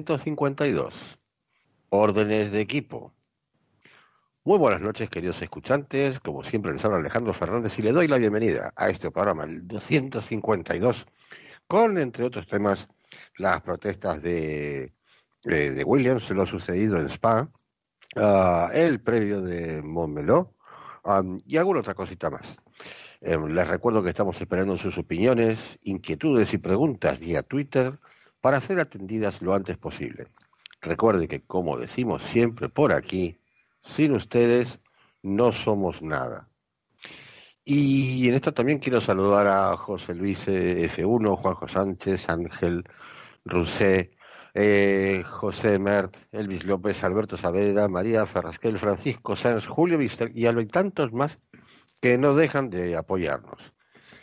[0.00, 1.18] 252.
[1.90, 3.12] Órdenes de equipo.
[4.42, 6.18] Muy buenas noches, queridos escuchantes.
[6.20, 9.68] Como siempre, les habla Alejandro Fernández y le doy la bienvenida a este programa, el
[9.68, 11.06] 252,
[11.66, 12.88] con, entre otros temas,
[13.36, 14.94] las protestas de,
[15.44, 17.50] de, de Williams, lo sucedido en Spa,
[18.16, 20.54] uh, el previo de Montmeló
[21.44, 22.56] y alguna otra cosita más.
[23.20, 27.98] Eh, les recuerdo que estamos esperando sus opiniones, inquietudes y preguntas vía Twitter
[28.42, 30.26] para ser atendidas lo antes posible.
[30.82, 33.38] Recuerde que, como decimos siempre por aquí,
[33.82, 34.80] sin ustedes
[35.22, 36.48] no somos nada.
[37.64, 42.84] Y en esto también quiero saludar a José Luis F1, Juanjo Sánchez, Ángel
[43.44, 44.10] Rusé,
[44.54, 50.66] eh, José Mert, Elvis López, Alberto Saavedra, María Ferrasquel, Francisco Sanz, Julio Vistel y a
[50.66, 51.38] tantos más
[52.00, 53.72] que no dejan de apoyarnos.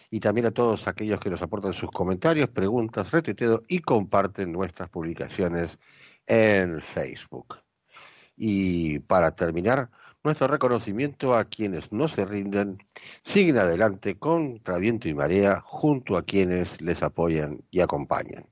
[0.09, 4.89] Y también a todos aquellos que nos aportan sus comentarios, preguntas, retuiteos y comparten nuestras
[4.89, 5.77] publicaciones
[6.25, 7.57] en Facebook.
[8.35, 9.89] Y para terminar,
[10.23, 12.77] nuestro reconocimiento a quienes no se rinden,
[13.23, 18.45] siguen adelante contra viento y marea junto a quienes les apoyan y acompañan.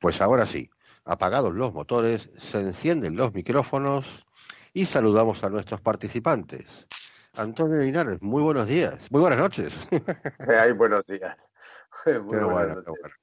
[0.00, 0.70] Pues ahora sí,
[1.04, 4.06] apagados los motores, se encienden los micrófonos
[4.72, 6.88] y saludamos a nuestros participantes.
[7.36, 9.74] Antonio Linares, muy buenos días, muy buenas noches.
[10.46, 11.36] Ay, buenos días.
[12.30, 13.00] Muy buenas bueno, noches.
[13.00, 13.14] bueno.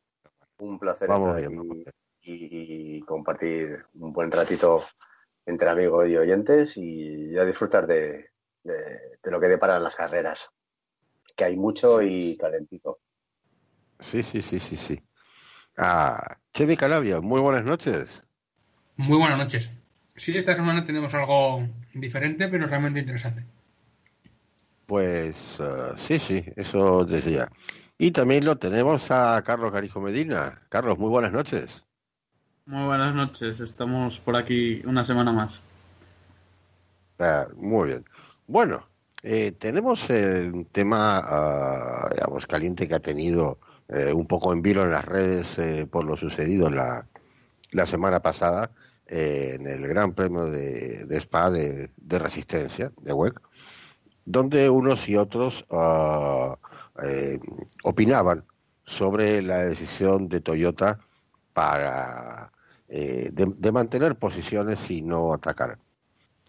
[0.60, 1.94] Un placer Vamos estar bien, aquí vamos bien.
[2.22, 4.84] y, y compartir un buen ratito
[5.46, 8.32] entre amigos y oyentes y a disfrutar de,
[8.64, 10.50] de- de lo que deparan las carreras,
[11.38, 13.00] que hay mucho y calentito.
[14.02, 15.02] Sí, sí, sí, sí, sí.
[15.78, 18.10] Ah, Chevy Calabia, muy buenas noches.
[18.98, 19.72] Muy buenas noches.
[20.16, 21.64] Sí, esta semana tenemos algo
[21.94, 23.46] diferente, pero realmente interesante.
[24.90, 27.48] Pues ah, sí, sí, eso ya.
[28.00, 30.64] Y también lo tenemos a Carlos Garijo Medina.
[30.68, 31.84] Carlos, muy buenas noches.
[32.66, 35.62] Muy buenas noches, estamos por aquí una semana más.
[37.20, 38.06] Ah, muy bien.
[38.48, 38.88] Bueno,
[39.22, 44.82] eh, tenemos un tema, ah, digamos, caliente que ha tenido eh, un poco en vilo
[44.82, 47.06] en las redes eh, por lo sucedido en la,
[47.74, 48.72] la semana pasada
[49.06, 53.40] eh, en el Gran Premio de, de Spa de, de Resistencia, de WEC,
[54.30, 55.66] donde unos y otros
[57.04, 57.40] eh,
[57.84, 58.44] opinaban
[58.86, 61.00] sobre la decisión de Toyota
[61.52, 62.52] para
[62.88, 65.80] eh, de, mantener posiciones y no atacar.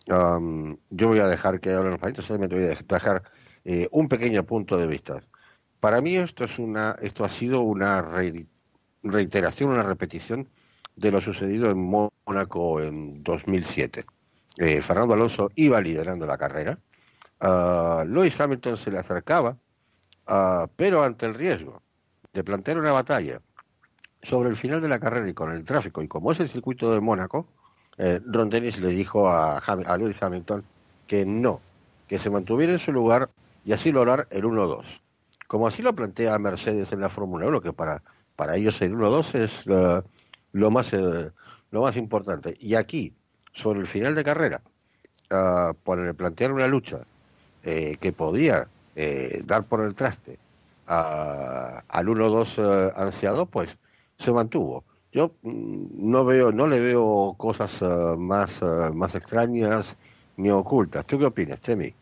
[0.07, 3.23] Yo voy a dejar que hablen los países, solamente voy a dejar
[3.65, 5.23] eh, un pequeño punto de vista.
[5.81, 8.45] Para mí esto es una, esto ha sido una re-
[9.03, 10.49] reiteración, una repetición
[10.97, 14.05] de lo sucedido en Mónaco en 2007.
[14.59, 16.79] Eh, Fernando Alonso iba liderando la carrera,
[17.41, 19.57] ah, Lewis Hamilton se le acercaba,
[20.27, 21.83] ah, pero ante el riesgo
[22.33, 23.41] de plantear una batalla
[24.23, 26.93] sobre el final de la carrera y con el tráfico, y como es el circuito
[26.93, 27.47] de Mónaco,
[27.99, 30.65] eh, Ron Dennis le dijo a, a Lewis Hamilton
[31.07, 31.61] que no,
[32.09, 33.31] que se mantuviera en su lugar
[33.65, 34.85] y así lograr el 1-2.
[35.47, 38.03] Como así lo plantea Mercedes en la Fórmula 1, que para,
[38.37, 40.03] para ellos el 1-2 es eh,
[40.53, 41.31] lo, más, eh,
[41.71, 42.55] lo más importante.
[42.61, 43.13] Y aquí,
[43.53, 44.61] sobre el final de carrera,
[45.85, 47.01] por el plantear una lucha
[47.63, 50.41] eh, que podía eh, dar por el traste
[50.87, 53.79] a- al 1-2 eh, ansiado, pues
[54.19, 54.85] se mantuvo.
[55.13, 57.87] Yo mm, no veo, no le veo cosas eh,
[58.19, 59.97] más, eh, más extrañas
[60.37, 61.07] ni ocultas.
[61.07, 61.97] ¿Tú qué opinas, Chemi?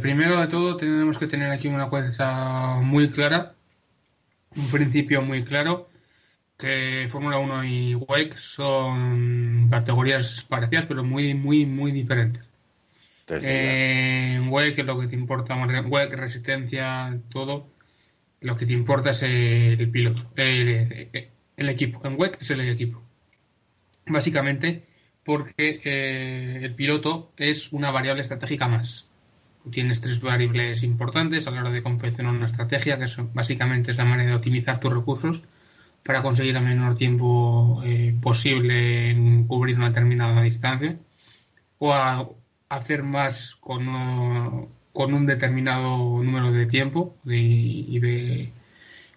[0.00, 3.54] Primero de todo, tenemos que tener aquí una cosa muy clara,
[4.56, 5.88] un principio muy claro,
[6.58, 12.51] que Fórmula 1 y WEC son categorías parecidas, pero muy, muy, muy diferentes.
[13.26, 17.68] Desde Eh, en WEC, lo que te importa, WEC, resistencia, todo,
[18.40, 21.08] lo que te importa es el piloto, el,
[21.56, 22.00] el equipo.
[22.06, 23.02] En WEC es el equipo.
[24.06, 24.84] Básicamente
[25.24, 29.06] porque eh, el piloto es una variable estratégica más.
[29.70, 34.04] Tienes tres variables importantes a la hora de confeccionar una estrategia, que básicamente es la
[34.04, 35.44] manera de optimizar tus recursos
[36.02, 40.98] para conseguir el menor tiempo eh, posible en cubrir una determinada distancia
[41.78, 42.28] o a
[42.76, 48.00] hacer más con, uh, con un determinado número de tiempo y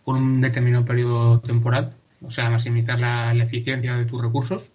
[0.03, 4.71] con un determinado periodo temporal, o sea, maximizar la, eficiencia de tus recursos.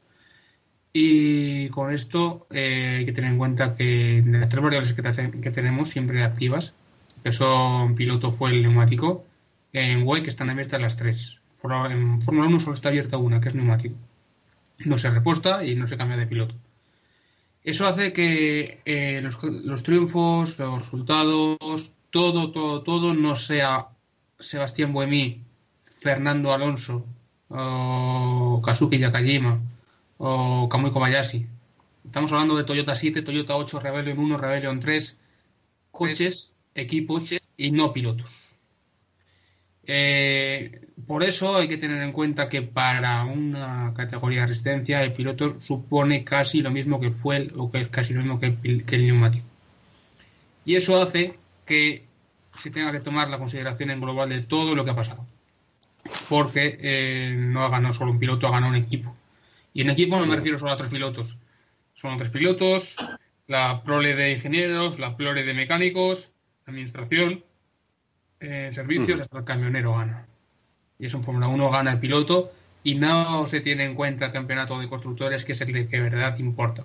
[0.93, 5.03] Y con esto eh, hay que tener en cuenta que de las tres variables que,
[5.03, 6.75] te- que tenemos siempre activas,
[7.23, 9.25] que son piloto, fuel, neumático,
[9.73, 11.41] en WEC están abiertas las tres.
[11.91, 13.95] En Fórmula 1 solo está abierta una, que es neumático.
[14.85, 16.55] No se reposta y no se cambia de piloto.
[17.63, 23.89] Eso hace que eh, los, los, triunfos, los resultados, todo, todo, todo no sea
[24.39, 25.43] Sebastián Buemí,
[25.85, 27.05] Fernando Alonso,
[27.49, 29.61] o Kazuki Yakajima,
[30.19, 31.47] o Kamui Kobayashi.
[32.05, 35.21] Estamos hablando de Toyota 7, Toyota 8, Rebellion 1, Rebellion 3,
[35.91, 38.50] coches, equipos y no pilotos.
[39.87, 45.13] Eh, por eso hay que tener en cuenta que para una categoría de resistencia el
[45.13, 48.85] piloto supone casi lo mismo que fue o que es casi lo mismo que el,
[48.85, 49.47] que el neumático.
[50.65, 51.35] Y eso hace
[51.67, 52.05] que
[52.57, 55.27] se tenga que tomar la consideración en global de todo lo que ha pasado.
[56.29, 59.17] Porque eh, no ha ganado solo un piloto, ha ganado un equipo.
[59.73, 61.37] Y en equipo no me refiero solo a otros pilotos.
[61.95, 62.97] Son otros pilotos,
[63.47, 66.31] la prole de ingenieros, la prole de mecánicos,
[66.67, 67.45] la administración,
[68.41, 70.27] eh, servicios, hasta el camionero gana.
[70.99, 72.53] Y eso en Fórmula 1 gana el piloto
[72.83, 76.01] y no se tiene en cuenta el campeonato de constructores, que es el que de
[76.01, 76.85] verdad importa,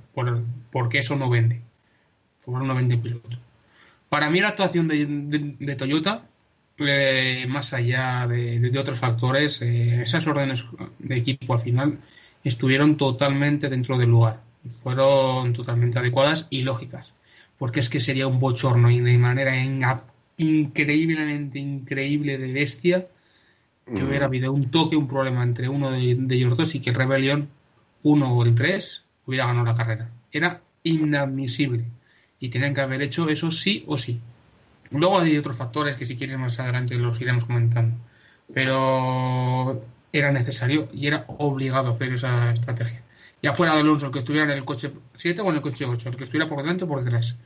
[0.71, 1.61] porque eso no vende.
[2.39, 3.39] Fórmula 1 vende pilotos.
[4.09, 6.25] Para mí la actuación de, Toyota,
[6.77, 10.65] eh, más allá de, otros factores, eh, esas órdenes
[10.99, 11.99] de equipo al final
[12.43, 14.41] estuvieron totalmente dentro del lugar.
[14.83, 17.13] Fueron totalmente adecuadas y lógicas.
[17.57, 19.55] Porque es que sería un bochorno y de manera
[20.37, 23.07] increíblemente increíble de bestia
[23.85, 24.07] que mm.
[24.07, 27.49] hubiera habido un toque, un problema entre uno de, ellos dos y que el Rebellion
[28.03, 30.09] 1 o el 3 hubiera ganado la carrera.
[30.31, 31.85] Era inadmisible
[32.39, 34.19] y tienen que haber hecho eso sí o sí.
[34.91, 37.95] Luego hay otros factores que si quieres más adelante los iremos comentando.
[38.53, 39.83] Pero
[40.13, 43.01] era necesario y era obligado hacer esa estrategia.
[43.41, 45.85] Ya fuera de Alonso, el que estuviera en el coche 7 o en el coche
[45.85, 47.37] 8, el que estuviera por delante o por detrás.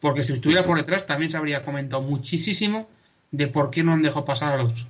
[0.00, 2.88] Porque si estuviera por detrás también se habría comentado muchísimo
[3.30, 4.86] de por qué no han dejado pasar a Alonso.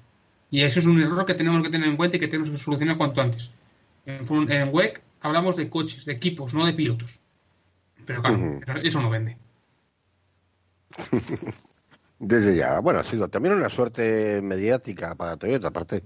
[0.51, 2.57] Y eso es un error que tenemos que tener en cuenta y que tenemos que
[2.57, 3.51] solucionar cuanto antes.
[4.07, 7.21] En, en WEC hablamos de coches, de equipos, no de pilotos.
[8.07, 9.37] Pero claro, eso no vende.
[12.19, 12.81] Desde ya.
[12.81, 15.69] Bueno, ha sido también una suerte mediática para Toyota.
[15.69, 16.03] Aparte,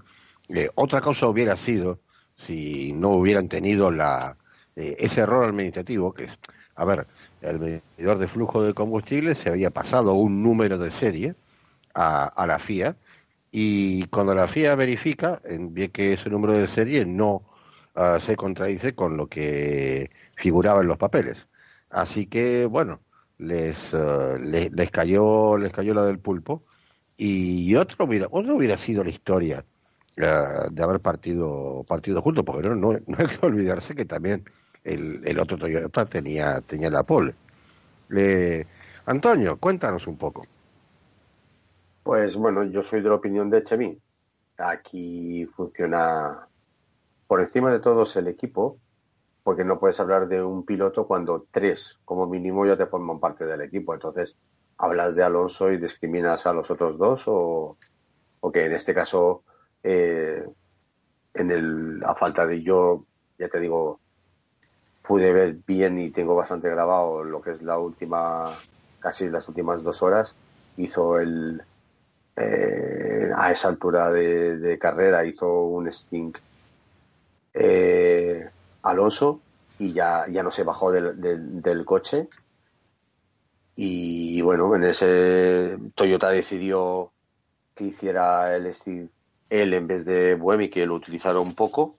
[0.49, 2.01] eh, otra cosa hubiera sido
[2.35, 4.37] si no hubieran tenido la
[4.75, 6.37] eh, ese error administrativo, que es,
[6.75, 7.07] a ver,
[7.43, 11.35] el medidor de flujo de combustible se había pasado un número de serie
[11.93, 12.95] a, la FIA
[13.51, 17.43] y cuando la FIA verifica, ve que ese número de serie no
[17.95, 21.47] ah, se contradice con lo que figuraba en los papeles.
[21.89, 22.99] Así que, bueno,
[23.37, 26.63] les, uh, les, cayó les cayó la del pulpo
[27.17, 29.65] y otro hubiera otro hubiera sido la historia
[30.17, 34.45] uh, de haber partido partido juntos porque no, no, hay que olvidarse que también
[34.83, 37.35] el, el otro Toyota tenía tenía la pole.
[39.05, 40.43] Antonio cuéntanos un poco.
[42.03, 43.97] Pues bueno yo soy de la opinión de Chemi.
[44.57, 46.47] Aquí funciona
[47.27, 48.77] por encima de todos el equipo
[49.43, 53.45] porque no puedes hablar de un piloto cuando tres, como mínimo, ya te forman parte
[53.45, 53.93] del equipo.
[53.93, 54.37] Entonces,
[54.77, 57.77] hablas de Alonso y discriminas a los otros dos, o,
[58.53, 59.43] que en este caso,
[59.83, 60.43] eh,
[61.33, 63.05] en el, a falta de yo,
[63.37, 63.99] ya te digo,
[65.03, 68.57] pude ver bien y tengo bastante grabado lo que es la última,
[68.99, 70.35] casi las últimas dos horas,
[70.77, 71.61] hizo el,
[72.35, 76.39] eh, a esa altura de, carrera, hizo un stink.
[77.53, 78.49] Eh,
[78.81, 79.39] Alonso
[79.77, 82.27] y ya, ya no se bajó del, del, coche.
[83.75, 87.11] Y bueno, en ese Toyota decidió
[87.75, 89.09] que hiciera el Steve
[89.49, 91.97] él en vez de Buemi, que lo utilizara un poco.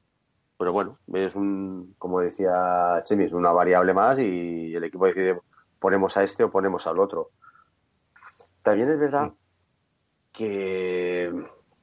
[0.56, 5.38] Pero bueno, es un, como decía Chemi, es una variable más y el equipo decide
[5.78, 7.30] ponemos a este o ponemos al otro.
[8.62, 9.32] También es verdad
[10.32, 11.30] que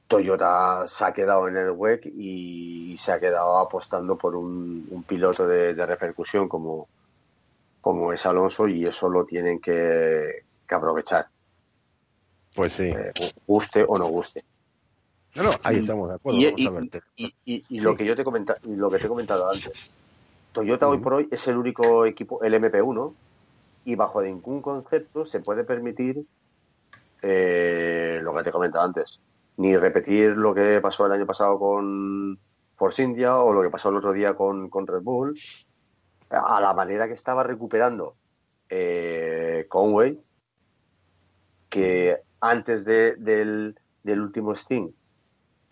[0.08, 5.46] Toyota se ha quedado en el WEC y se ha quedado apostando por un, piloto
[5.46, 6.88] de, repercusión como,
[7.80, 11.28] como es Alonso y eso lo tienen que, aprovechar.
[12.54, 12.84] Pues sí.
[12.84, 13.12] Eh,
[13.46, 14.44] guste o no guste.
[15.34, 16.38] No, no, ahí estamos de acuerdo.
[17.16, 19.72] Y, lo que yo te comenta, lo que te he comentado antes,
[20.52, 23.14] Toyota hoy por hoy es el único equipo, el MP1,
[23.84, 26.24] y bajo ningún concepto se puede permitir
[27.22, 29.20] eh, lo que te he comentado antes,
[29.56, 32.38] ni repetir lo que pasó el año pasado con
[32.76, 35.38] Force India o lo que pasó el otro día con, con Red Bull,
[36.30, 38.16] a la manera que estaba recuperando
[38.68, 40.18] eh, Conway,
[41.68, 43.74] que antes de, del,
[44.04, 44.90] último Sting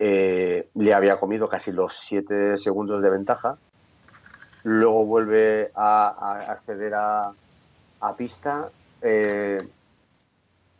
[0.03, 3.59] eh, le había comido casi los 7 segundos de ventaja,
[4.63, 7.31] luego vuelve a, acceder a,
[7.99, 8.69] a pista.
[8.99, 9.59] Eh,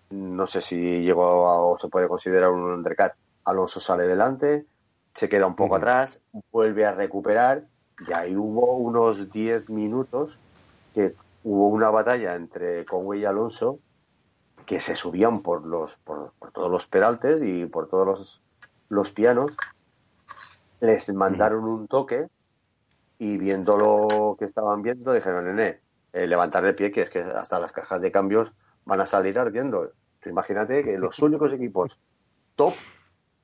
[0.10, 3.12] no sé si llegó a, o se puede considerar un undercut.
[3.46, 4.66] Alonso sale delante,
[5.14, 6.20] se queda un poco atrás,
[6.52, 7.66] vuelve a recuperar
[8.08, 10.40] y ahí hubo unos 10 minutos
[10.96, 11.14] que
[11.44, 13.78] hubo una batalla entre Conway y Alonso
[14.66, 18.42] que se subían por los por, todos los peraltes y por todos los,
[18.92, 19.52] los pianos
[20.80, 22.28] les mandaron un toque
[23.18, 25.80] y viendo lo que estaban viendo dijeron nene
[26.14, 28.52] eh, levantar de pie que es que hasta las cajas de cambios
[28.86, 29.92] van a salir ardiendo
[30.26, 32.00] imagínate que los únicos equipos
[32.56, 32.74] top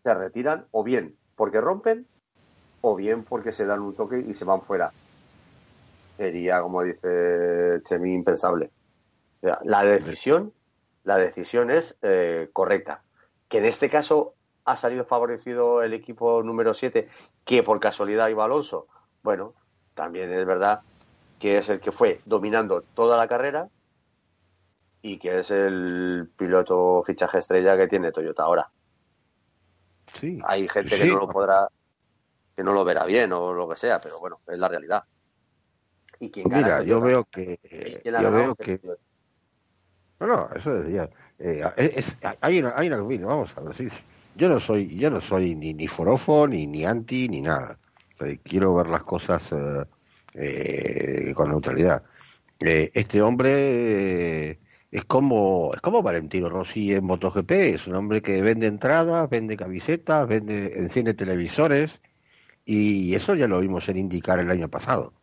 [0.04, 2.06] se retiran o bien porque rompen
[2.82, 4.92] o bien porque se dan un toque y se van fuera
[6.18, 8.72] sería, como dice Chemi, impensable.
[9.42, 10.51] la decisión,
[11.04, 13.04] la decisión es eh, correcta.
[13.48, 14.34] Que en este caso
[14.67, 17.07] ha salido favorecido el equipo número 7,
[17.45, 18.88] que por casualidad iba Alonso.
[19.24, 19.53] Bueno,
[19.93, 20.81] también es verdad
[21.39, 23.69] que es el que fue dominando toda la carrera
[25.01, 28.69] y que es el piloto fichaje estrella que tiene Toyota ahora.
[30.13, 31.69] Sí, Hay gente que no lo podrá,
[32.53, 35.05] que no lo verá bien o lo que sea, pero bueno, es la realidad.
[36.19, 37.57] Mira, yo veo que.
[38.03, 38.81] Yo veo que.
[40.19, 41.09] No, no, eso decía.
[41.39, 42.97] Eh, es, hay, una, hay una.
[43.25, 43.88] vamos a ver, sí,
[44.38, 47.77] yo no soy, yo no soy ni, ni forofo, ni, ni anti, ni nada.
[48.44, 49.86] quiero ver las cosas eh,
[50.36, 52.03] eh, con neutralidad.
[52.60, 54.60] este hombre
[54.91, 59.58] es como es como Valentino Rossi en MotoGP, es un hombre que vende entradas, vende
[59.58, 62.00] camisetas, vende enciende televisores
[62.63, 65.13] y eso ya lo vimos en indicar el año pasado.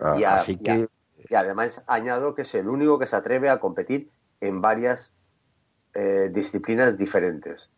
[0.00, 0.88] Ah, y, así que...
[1.28, 5.12] y, además añado que es el único que se atreve a competir en varias
[5.94, 7.70] eh, disciplinas diferentes.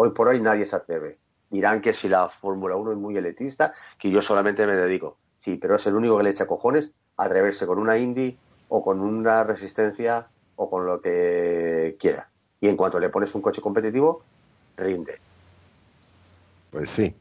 [0.00, 1.18] Hoy por hoy nadie se atreve.
[1.50, 5.16] Dirán que si la Fórmula 1 es muy elitista, que yo solamente me dedico.
[5.38, 8.38] Sí, pero es el único que le echa cojones a atreverse con una Indy
[8.68, 12.28] o con una resistencia o con lo que quiera.
[12.60, 14.22] Y en cuanto le pones un coche competitivo,
[14.76, 15.18] rinde.
[16.70, 17.12] Pues sí.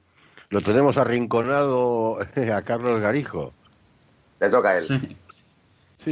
[0.49, 2.19] Lo tenemos arrinconado
[2.53, 3.53] a Carlos Garijo.
[4.39, 5.17] Le toca a él.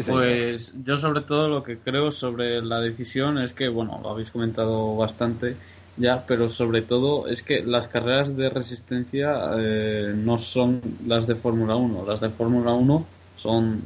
[0.04, 4.32] Pues yo sobre todo lo que creo sobre la decisión es que, bueno, lo habéis
[4.32, 5.56] comentado bastante
[5.98, 11.36] ya, pero sobre todo es que las carreras de resistencia eh, no son las de
[11.36, 12.06] Fórmula 1.
[12.06, 13.06] Las de Fórmula 1
[13.38, 13.82] son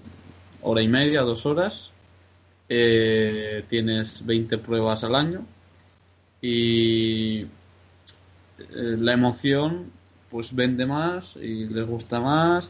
[0.62, 1.92] hora y media, dos horas.
[2.68, 5.42] Eh, tienes 20 pruebas al año
[6.42, 7.48] y eh,
[9.00, 9.92] la emoción
[10.30, 12.70] pues vende más y les gusta más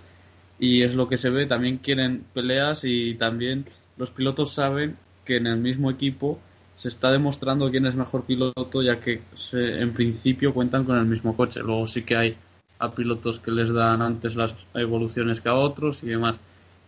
[0.60, 3.66] y es lo que se ve, también quieren peleas y también
[3.98, 6.40] los pilotos saben que en el mismo equipo
[6.76, 11.06] se está demostrando quién es mejor piloto ya que se, en principio cuentan con el
[11.06, 11.62] mismo coche.
[11.62, 12.38] Luego sí que hay
[12.80, 16.40] a pilotos que les dan antes las evoluciones que a otros y demás.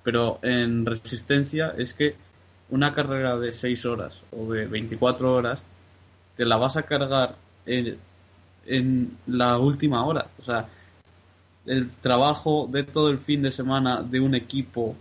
[0.04, 2.16] Pero en resistencia es que
[2.70, 5.66] una carrera de 6 horas o de 24 horas
[6.38, 7.36] te la vas a cargar
[7.66, 7.98] en,
[8.66, 10.28] en la última hora.
[10.40, 10.70] O sea,
[11.66, 14.96] el trabajo de todo el fin de semana de un equipo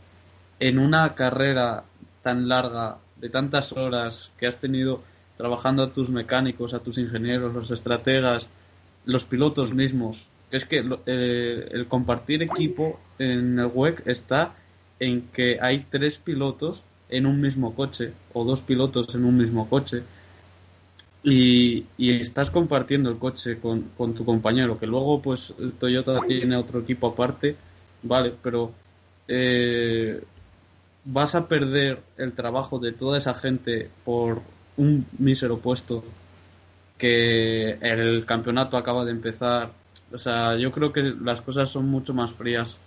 [0.58, 1.84] en una carrera
[2.22, 5.02] tan larga, de tantas horas que has tenido
[5.36, 8.48] trabajando a tus mecánicos, a tus ingenieros, los estrategas,
[9.06, 10.26] los pilotos mismos.
[10.50, 14.54] Que es que eh, el compartir equipo en el WEC está
[14.98, 19.68] en que hay tres pilotos en un mismo coche o dos pilotos en un mismo
[19.68, 20.02] coche
[21.22, 27.08] y, estás compartiendo el coche con, tu compañero, que luego pues Toyota tiene otro equipo
[27.08, 27.56] aparte,
[28.02, 28.72] vale, pero
[29.28, 30.22] eh,
[31.04, 34.40] vas a perder el trabajo de toda esa gente por
[34.76, 36.02] un mísero puesto
[36.96, 39.72] que el campeonato acaba de empezar.
[40.12, 42.78] O sea, yo creo que las cosas son mucho más frías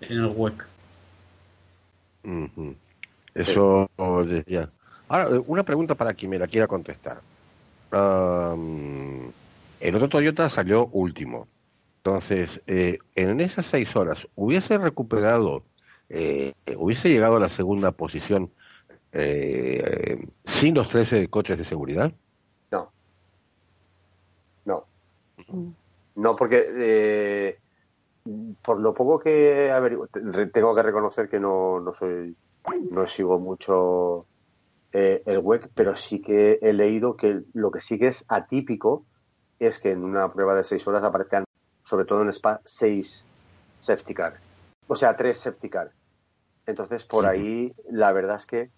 [0.00, 0.66] en el WEC.
[3.34, 3.88] Eso
[4.26, 4.70] decía.
[5.08, 7.20] Ahora, una pregunta para quien me la quiera contestar
[7.92, 11.46] el otro Toyota salió último.
[11.98, 15.64] Entonces, eh, en esas seis horas, ¿hubiese recuperado,
[16.08, 18.50] eh, hubiese llegado a la segunda posición
[19.12, 22.12] eh, sin los 13 coches de seguridad?
[22.70, 22.92] No.
[24.64, 24.84] No.
[26.14, 27.58] No, porque
[28.62, 29.70] por lo poco que
[30.52, 32.36] tengo que reconocer que no, no soy,
[32.90, 34.26] no sigo mucho
[34.92, 39.04] eh, el WEC, pero sí que he leído que lo que sí que es atípico
[39.58, 41.44] es que en una prueba de seis horas aparezcan,
[41.84, 43.24] sobre todo en Spa, seis
[43.80, 44.34] safety car.
[44.86, 45.90] O sea, tres safety car.
[46.66, 48.70] Entonces, por ahí, la verdad es que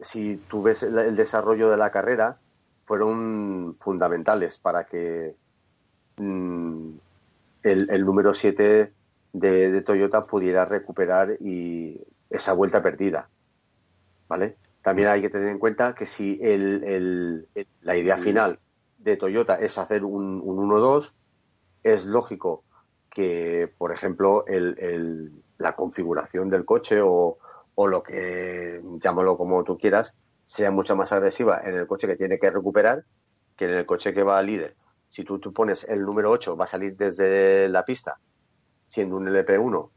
[0.00, 2.38] si tú ves el, desarrollo de la carrera,
[2.86, 5.34] fueron fundamentales para que
[6.16, 6.90] mm,
[7.62, 8.92] el, número 7
[9.32, 12.00] de, de, Toyota pudiera recuperar y
[12.30, 13.28] esa vuelta perdida.
[14.28, 14.56] ¿Vale?
[14.82, 17.46] También hay que tener en cuenta que si el,
[17.82, 18.58] la idea final
[18.98, 21.12] de Toyota es hacer un, 1-2,
[21.82, 22.64] es lógico
[23.10, 24.44] que, por ejemplo,
[25.58, 27.38] la configuración del coche o,
[27.74, 32.16] o lo que, llámalo como tú quieras, sea mucho más agresiva en el coche que
[32.16, 33.04] tiene que recuperar
[33.56, 34.74] que en el coche que va al líder.
[35.08, 38.18] Si tú, tú pones el número 8, va a salir desde la pista,
[38.88, 39.90] siendo un LP1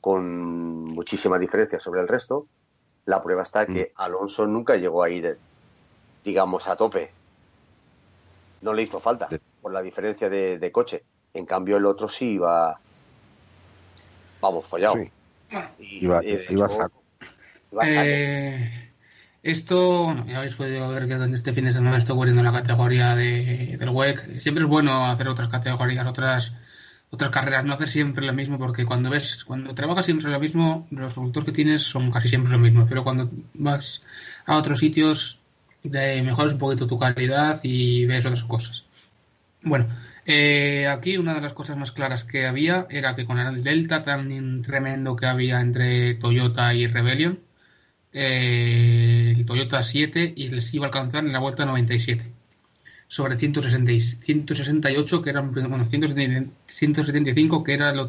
[0.00, 2.46] con muchísima diferencia sobre el resto,
[3.06, 4.00] la prueba está que mm.
[4.00, 5.38] Alonso nunca llegó a ir,
[6.24, 7.10] digamos, a tope.
[8.62, 9.28] No le hizo falta
[9.62, 11.02] por la diferencia de, coche.
[11.32, 12.78] En cambio, el otro sí iba,
[14.40, 14.96] vamos, follado.
[15.78, 16.68] iba, iba,
[17.86, 18.90] eh,
[19.42, 23.76] esto, ya habéis podido ver que este fin de semana estoy cubriendo la categoría de,
[23.78, 24.38] del WEC.
[24.38, 26.54] Siempre es bueno hacer otras categorías, otras
[27.10, 30.86] otras carreras, no hacer siempre lo mismo, porque cuando ves, cuando trabajas siempre lo mismo,
[30.90, 34.02] los resultados que tienes son casi siempre lo mismo, pero cuando vas
[34.46, 35.40] a otros sitios,
[35.82, 38.84] de, mejoras un poquito tu calidad y ves otras cosas.
[39.62, 39.88] Bueno,
[40.24, 44.02] eh, aquí una de las cosas más claras que había era que con el delta
[44.02, 47.40] tan tremendo que había entre Toyota y Rebellion,
[48.12, 52.39] eh, el Toyota 7 y les iba a alcanzar en la vuelta 97
[53.10, 53.92] sobre 160,
[54.24, 58.06] 168 que eran bueno 175 que era lo,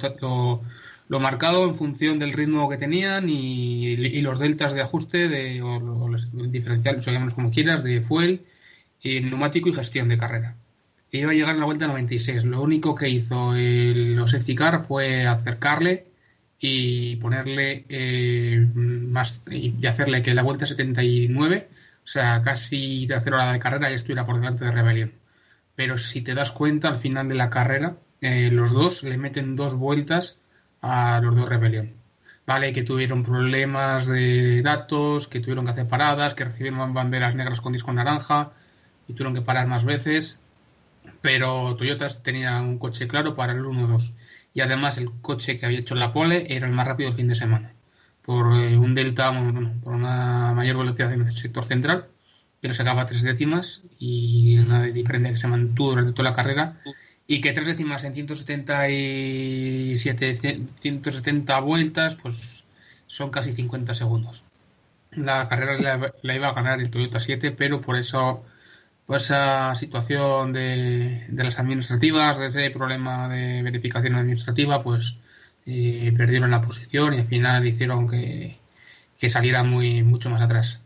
[1.10, 6.08] lo, marcado en función del ritmo que tenían y, los deltas de ajuste de o,
[6.08, 8.44] los diferenciales como quieras de fuel
[9.02, 10.56] y neumático y gestión de carrera.
[11.12, 14.56] Iba a llegar a la vuelta 96 lo único que hizo el, los safety
[14.88, 16.06] fue acercarle
[16.60, 21.68] y ponerle eh, más y hacerle que la vuelta 79
[22.04, 25.14] o sea, casi tercera hora de carrera ya estuviera por delante de Rebellion.
[25.76, 29.56] Pero si te das cuenta, al final de la carrera, eh, los dos le meten
[29.56, 30.40] dos vueltas
[30.82, 31.94] a los dos Rebellion.
[32.46, 37.62] Vale, que tuvieron problemas de datos, que tuvieron que hacer paradas, que recibieron banderas negras
[37.62, 38.52] con disco naranja
[39.08, 40.40] y tuvieron que parar más veces.
[41.22, 44.14] Pero Toyota tenía un coche claro para el 1-2.
[44.54, 47.28] Y además el coche que había hecho la pole era el más rápido el fin
[47.28, 47.74] de semana
[48.22, 49.32] por eh, un delta,
[49.84, 52.08] por una mayor velocidad en el sector central,
[52.60, 56.82] pero sacaba tres décimas y una diferencia que se mantuvo durante toda la carrera
[57.28, 62.66] y que tres décimas en 177, 170 vueltas, pues
[63.08, 64.44] son casi 50 segundos.
[65.12, 68.44] La carrera la, iba a ganar el Toyota 7, pero por eso,
[69.06, 75.18] por esa situación de, de las administrativas, de ese problema de verificación administrativa, pues
[75.66, 78.58] y perdieron la posición y al final hicieron que,
[79.30, 80.82] saliera muy mucho más atrás.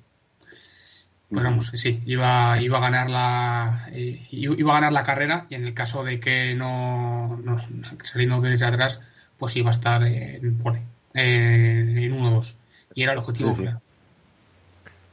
[1.30, 5.56] Pues vamos, sí, iba, iba a ganar la eh, iba a ganar la carrera y
[5.56, 7.60] en el caso de que no, no
[8.04, 9.02] saliendo desde atrás,
[9.38, 10.82] pues iba a estar en pole,
[11.14, 12.56] en 1-2
[12.94, 13.58] y era el objetivo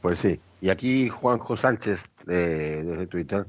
[0.03, 3.47] Pues sí, y aquí Juanjo Sánchez desde Twitter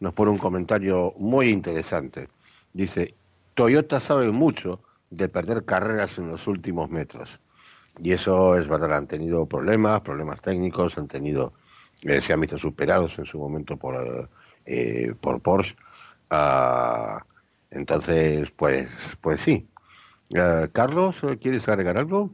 [0.00, 2.28] nos pone un comentario muy interesante.
[2.72, 3.14] Dice,
[3.54, 7.38] Toyota sabe mucho de perder carreras en los últimos metros.
[8.02, 11.52] Y eso es verdad, han tenido problemas, problemas técnicos, han tenido,
[12.02, 14.28] eh, se han visto superados en su momento por,
[14.66, 15.76] eh, por Porsche.
[16.30, 17.24] Ah,
[17.70, 18.88] entonces, pues,
[19.20, 19.66] pues sí.
[20.30, 22.30] Eh, Carlos, ¿quieres agregar algo?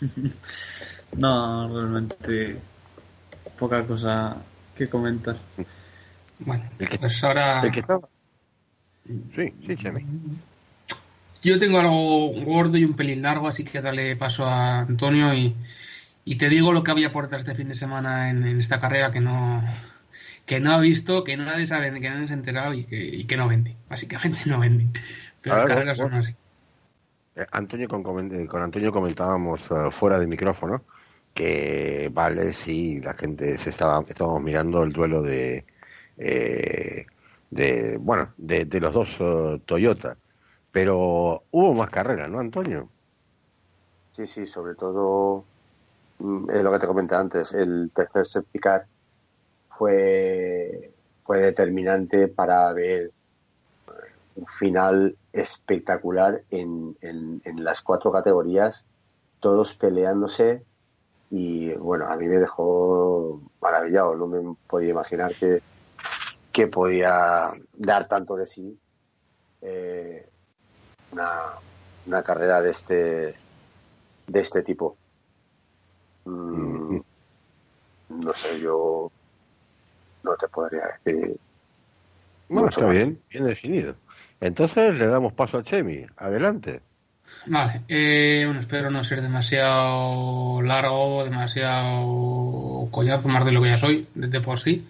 [1.16, 2.58] no, realmente
[3.58, 4.36] poca cosa
[4.76, 5.36] que comentar.
[6.38, 7.62] Bueno, pues ahora...
[9.06, 10.04] Sí, sí, Chemi.
[11.42, 15.56] Yo tengo algo gordo y un pelín largo, así que dale paso a Antonio y,
[16.36, 19.62] te digo lo que había por este fin de semana en, esta carrera que no
[20.46, 23.48] que no ha visto, que nadie sabe, que nadie se ha enterado y que, no
[23.48, 23.76] vende.
[23.88, 24.86] Básicamente no vende.
[25.40, 26.34] Pero las carreras son así.
[27.34, 30.82] Eh, Antonio con, con Antonio comentábamos eh, fuera de micrófono
[31.34, 35.64] que vale si la gente se estaba estábamos mirando el duelo de
[36.18, 37.06] eh,
[37.52, 40.16] de bueno de, los dos uh, Toyota.
[40.72, 42.88] Pero hubo más carreras no Antonio
[44.12, 45.44] sí sí sobre todo
[46.18, 48.58] es lo que te comenté antes el tercer safety
[49.68, 50.90] fue
[51.24, 53.10] fue determinante para ver
[54.34, 58.86] un final espectacular en, en, en las cuatro categorías
[59.40, 60.62] todos peleándose
[61.30, 65.60] y bueno a mí me dejó maravillado no me podía imaginar que
[66.52, 68.78] que podía dar tanto de sí
[69.62, 70.28] eh,
[71.12, 73.34] una, carrera de este
[74.26, 74.96] de este tipo.
[76.24, 76.98] Mm,
[78.08, 79.10] no sé yo
[80.22, 81.36] no te podría decir
[82.48, 83.94] bueno está bien bien definido.
[84.40, 86.04] Entonces le damos paso a Chemi.
[86.16, 86.82] Adelante.
[87.46, 93.76] Vale, eh, bueno, espero no ser demasiado largo, demasiado coñazo más de lo que ya
[93.76, 94.86] soy, de por sí.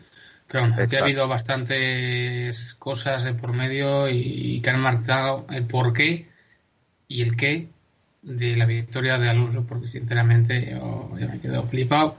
[0.52, 5.94] Pero bueno, aquí ha habido bastantes cosas por medio y, que han marcado el por
[5.94, 6.28] qué
[7.08, 7.68] y el qué
[8.20, 12.18] de la victoria de Alonso, porque sinceramente yo, me quedo flipado.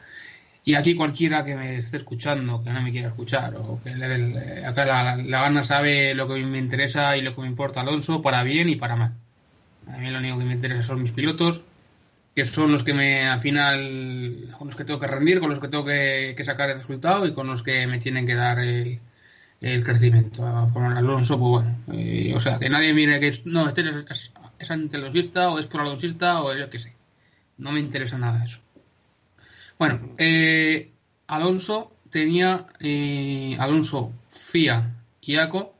[0.65, 4.65] Y aquí cualquiera que me esté escuchando, que no me quiera escuchar, o que le,
[4.65, 8.23] acá la, la, gana sabe lo que me interesa y lo que me importa Alonso,
[8.23, 9.13] para bien y para mal.
[9.93, 11.61] A mí lo único que me interesa son mis pilotos,
[12.35, 15.59] que son los que me, al final, con los que tengo que rendir, con los
[15.59, 18.99] que tengo que, sacar el resultado y con los que me tienen que dar el,
[19.59, 20.43] crecimiento.
[20.73, 24.71] Por Alonso, pues bueno, eh, o sea, que nadie mire que no, este es, es,
[24.71, 26.93] antelosista o es por alonsista o yo qué sé.
[27.57, 28.59] No me interesa nada eso.
[29.77, 30.91] Bueno, eh,
[31.27, 35.72] Alonso tenía eh, Alonso, FIA y ACO,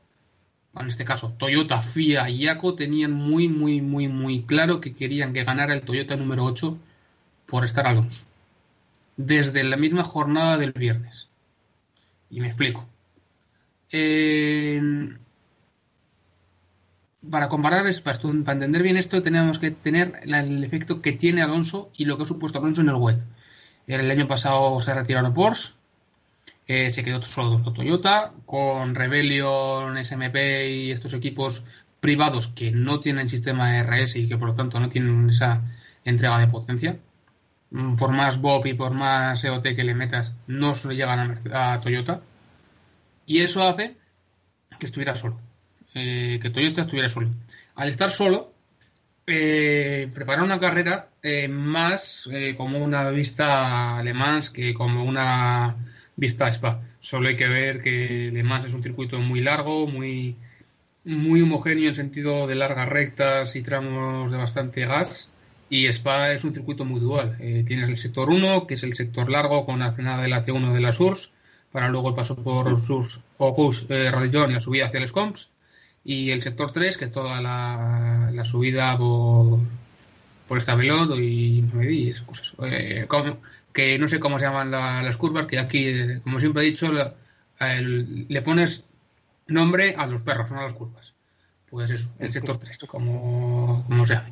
[0.76, 5.32] en este caso Toyota, FIA y ACO tenían muy, muy, muy, muy claro que querían
[5.32, 6.76] que ganara el Toyota número 8
[7.46, 8.24] por estar Alonso.
[9.16, 11.28] Desde la misma jornada del viernes.
[12.30, 12.88] Y me explico.
[17.30, 21.90] para comparar, para, para, entender bien esto, tenemos que tener el efecto que tiene Alonso
[21.96, 23.22] y lo que ha supuesto Alonso en el web.
[23.86, 25.72] El año pasado se retiraron Porsche,
[26.66, 31.64] se quedó solo Toyota, con Rebellion, SMP y estos equipos
[32.00, 35.62] privados que no tienen sistema RS y que por lo tanto no tienen esa
[36.04, 36.98] entrega de potencia.
[37.70, 41.80] Mm, por más Bob y por más EOT que le metas, no se llegan a,
[41.80, 42.20] Toyota.
[43.26, 43.96] Y eso hace
[44.78, 45.40] que estuviera solo.
[45.94, 47.30] Eh, que Toyota estuviera solo.
[47.74, 48.52] Al estar solo,
[49.26, 55.74] eh, una carrera eh, más eh, como una vista Le Mans que como una
[56.16, 56.80] vista Spa.
[57.00, 60.36] Solo hay que ver que Le Mans es un circuito muy largo, muy,
[61.04, 65.30] muy homogéneo en sentido de largas rectas y tramos de bastante gas.
[65.70, 67.36] Y Spa es un circuito muy dual.
[67.38, 70.72] tienes el sector 1, que es el sector largo con la frenada de la T1
[70.72, 71.32] de la SURS,
[71.72, 75.50] para luego el paso por SURS o eh, y la subida hacia el Scomps
[76.04, 79.58] y el sector 3, que es toda la, subida por,
[80.46, 82.52] por esta y esas cosas.
[82.70, 83.06] Eh,
[83.74, 88.42] que no sé cómo se llaman las curvas, que aquí, como siempre he dicho, le
[88.42, 88.84] pones
[89.46, 91.12] nombre a los perros, no a las curvas.
[91.68, 94.30] Pues eso, el sector 3, como, como se llama.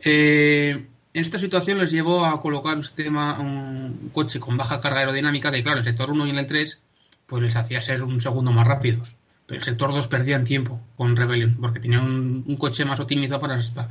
[0.00, 5.00] Eh, en esta situación les llevó a colocar un sistema, un coche con baja carga
[5.00, 6.80] aerodinámica, que claro, el sector 1 y el 3,
[7.26, 11.16] pues les hacía ser un segundo más rápidos pero el sector 2 perdían tiempo con
[11.16, 12.04] Rebellion, porque tenían
[12.46, 13.88] un, coche más optimizado para Spa.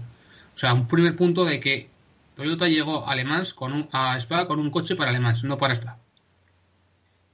[0.54, 1.90] O sea, un primer punto de que
[2.36, 3.16] Toyota llegó a,
[3.56, 5.98] con un, a Spa con un coche para alemán, no para Spa.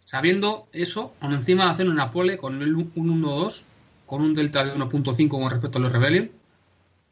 [0.06, 3.64] Sabiendo eso, aún encima hacen una pole con el 1-1-2,
[4.06, 6.32] con un delta de 1.5 con respecto a los Rebellion,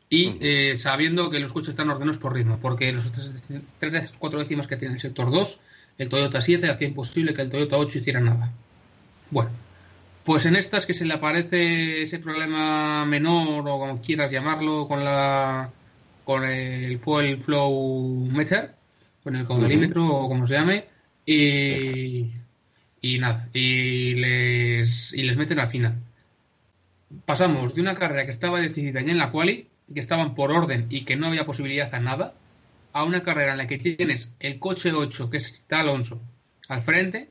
[0.10, 4.78] y eh, sabiendo que los coches están ordenados por ritmo, porque los 3-4 décimas que
[4.78, 5.60] tiene el sector 2,
[5.98, 8.52] el Toyota 7 hacía imposible que el Toyota 8 hiciera nada.
[9.30, 9.52] Bueno,
[10.24, 15.04] pues en estas que se le aparece ese problema menor o como quieras llamarlo con
[15.04, 15.70] la
[16.28, 18.76] con el fuel flow meter,
[19.24, 20.84] con el caudalímetro o como se llame,
[21.26, 22.34] y,
[23.00, 25.96] y nada, y les, y les meten al final.
[27.24, 30.88] Pasamos de una carrera que estaba decidida ya en la quali, que estaban por orden
[30.90, 32.34] y que no había posibilidad a nada,
[32.92, 36.22] a una carrera en la que tienes el coche 8, que está Alonso,
[36.68, 37.30] al frente,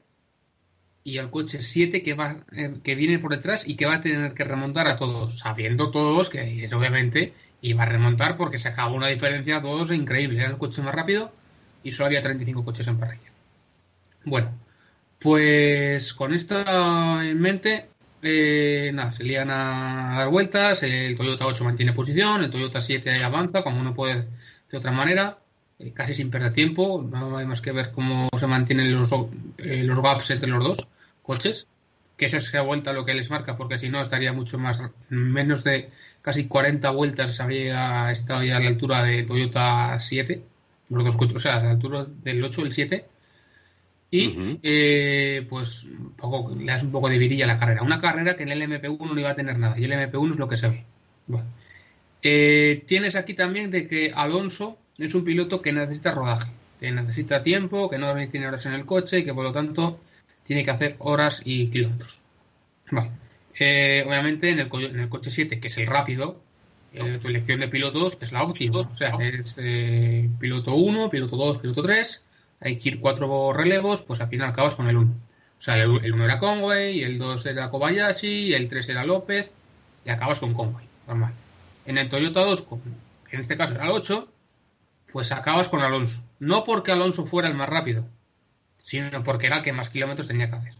[1.06, 4.00] y el coche 7 que, va, eh, que viene por detrás y que va a
[4.00, 8.68] tener que remontar a todos, sabiendo todos que es obviamente iba a remontar porque se
[8.68, 10.40] acabó una diferencia a todos increíble.
[10.40, 11.30] Era el coche más rápido
[11.84, 13.30] y solo había 35 coches en parrilla.
[14.24, 14.50] Bueno,
[15.20, 16.56] pues con esto
[17.22, 17.86] en mente,
[18.20, 23.22] eh, nada, se lían a dar vueltas, el Toyota 8 mantiene posición, el Toyota 7
[23.22, 24.26] avanza, como no puede
[24.72, 25.38] de otra manera,
[25.78, 30.02] eh, casi sin perder tiempo, no hay más que ver cómo se mantienen los, los
[30.02, 30.88] gaps entre los dos
[31.26, 31.68] coches,
[32.16, 35.64] que esa es vuelta lo que les marca, porque si no estaría mucho más, menos
[35.64, 35.90] de
[36.22, 40.42] casi 40 vueltas habría estado ya a la altura de Toyota 7,
[40.88, 43.04] los dos coches, o sea, a la altura del 8 el 7.
[44.08, 47.82] Y eh, pues poco, le das un poco de virilla a la carrera.
[47.82, 50.38] Una carrera que en el MP1 no iba a tener nada, y el MP1 es
[50.38, 50.84] lo que se ve.
[52.22, 57.42] Eh, tienes aquí también de que Alonso es un piloto que necesita rodaje, que necesita
[57.42, 60.00] tiempo, que no tiene horas en el coche y que por lo tanto
[60.46, 62.20] tiene que hacer horas y kilómetros.
[63.58, 66.40] Eh, obviamente en el, en el, coche 7, que es el rápido,
[66.92, 68.78] eh, tu elección de pilotos es la óptima.
[68.78, 72.24] O sea, es eh, piloto 1, piloto 2, piloto 3,
[72.60, 75.10] hay que ir cuatro relevos, pues al final acabas con el 1.
[75.10, 79.54] O sea, el, 1 era Conway, el 2 era Kobayashi, el 3 era López,
[80.04, 81.32] y acabas con Conway, normal.
[81.86, 82.66] En el Toyota 2,
[83.30, 84.28] en este caso era el 8,
[85.12, 86.22] pues acabas con Alonso.
[86.38, 88.06] No porque Alonso fuera el más rápido,
[88.86, 90.74] sino porque era el que más kilómetros tenía que hacer.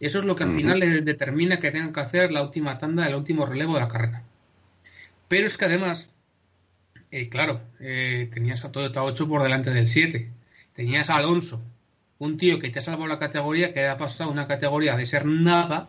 [0.00, 3.06] Eso es lo que al final le determina que tengan que hacer la última tanda,
[3.06, 4.22] el último relevo de la carrera.
[5.28, 6.10] Pero es que además,
[7.10, 10.28] eh, claro, eh, tenías a Toyota 8 por delante del 7.
[10.74, 11.62] Tenías a Alonso,
[12.18, 15.24] un tío que te ha salvado la categoría, que ha pasado una categoría de ser
[15.24, 15.88] nada,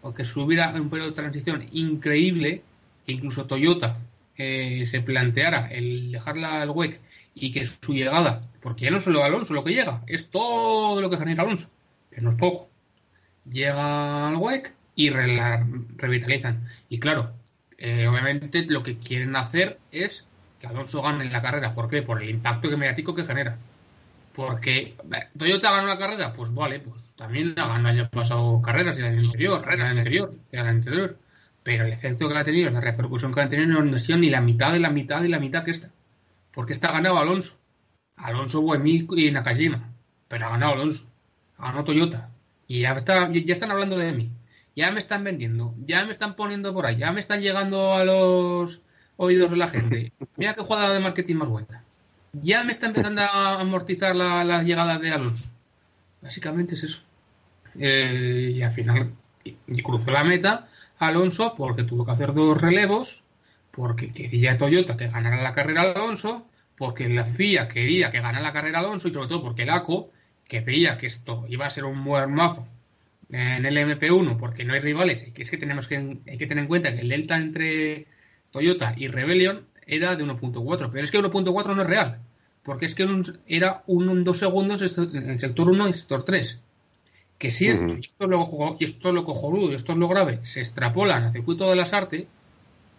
[0.00, 2.62] o que subiera un periodo de transición increíble,
[3.04, 3.98] que incluso Toyota
[4.38, 7.00] eh, se planteara el dejarla al WEC
[7.34, 11.10] y que su llegada, porque ya no solo Alonso lo que llega, es todo lo
[11.10, 11.68] que genera Alonso,
[12.10, 12.68] que no es poco.
[13.50, 16.68] Llega al WEC y revitalizan.
[16.88, 17.32] Y claro,
[17.78, 20.26] obviamente lo que quieren hacer es
[20.60, 21.74] que Alonso gane en la carrera.
[21.74, 22.02] ¿Por qué?
[22.02, 23.56] Por el impacto mediático que genera.
[24.34, 24.94] Porque
[25.36, 29.08] Toyota ganó la carrera, pues vale, pues también la ganó año pasado carreras y el
[29.08, 31.18] año anterior, anterior, el año anterior.
[31.68, 34.30] Pero el efecto que ha tenido, la repercusión que ha tenido no ha sido ni
[34.30, 35.90] la mitad de la mitad de la mitad que esta.
[36.50, 37.58] Porque está ganado Alonso.
[38.16, 39.86] Alonso, Buemi y Nakajima.
[40.28, 41.04] Pero ha ganado Alonso.
[41.58, 42.30] Ha ganado Toyota.
[42.66, 44.30] Y ya, está, ya están hablando de mí.
[44.76, 45.74] Ya me están vendiendo.
[45.84, 46.96] Ya me están poniendo por ahí.
[46.96, 48.80] Ya me están llegando a los
[49.18, 50.14] oídos de la gente.
[50.38, 51.84] Mira qué jugada de marketing más buena.
[52.32, 55.44] Ya me está empezando a amortizar la, llegada de Alonso.
[56.22, 57.02] Básicamente es eso.
[57.78, 59.12] Eh, y al final
[59.44, 60.66] y, cruzó la meta
[60.98, 63.24] Alonso porque tuvo que hacer dos relevos,
[63.70, 68.52] porque quería Toyota que ganara la carrera Alonso, porque la FIA quería que ganara la
[68.52, 70.10] carrera Alonso y sobre todo porque el ACO,
[70.46, 72.66] que veía que esto iba a ser un buen mazo
[73.30, 76.46] en el MP1 porque no hay rivales y que es que tenemos que, hay que
[76.46, 78.06] tener en cuenta que el delta entre
[78.50, 82.20] Toyota y Rebellion era de 1.4, pero es que 1.4 no es real,
[82.62, 83.06] porque es que
[83.46, 86.62] era un 2 segundos en el sector 1 y sector 3.
[87.38, 90.08] Que si esto, esto, es lo, y esto es lo cojonudo y esto es lo
[90.08, 92.26] grave, se extrapolan al circuito de las artes,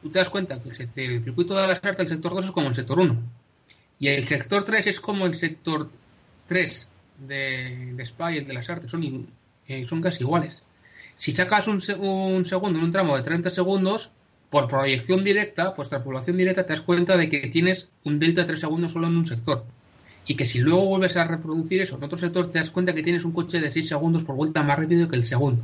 [0.01, 2.69] tú te das cuenta que el circuito de las artes, el sector 2 es como
[2.69, 3.21] el sector 1.
[3.99, 5.89] Y el sector 3 es como el sector
[6.47, 6.87] 3
[7.27, 9.27] de, de Spa y el de las artes, son,
[9.67, 10.63] eh, son casi iguales.
[11.15, 14.11] Si sacas un, un segundo en un tramo de 30 segundos,
[14.49, 18.47] por proyección directa, por extrapolación directa, te das cuenta de que tienes un delta de
[18.47, 19.65] 3 segundos solo en un sector.
[20.29, 23.01] Y que si luego vuelves a reproducir eso en otro sector, te das cuenta que
[23.01, 25.63] tienes un coche de 6 segundos por vuelta más rápido que el segundo.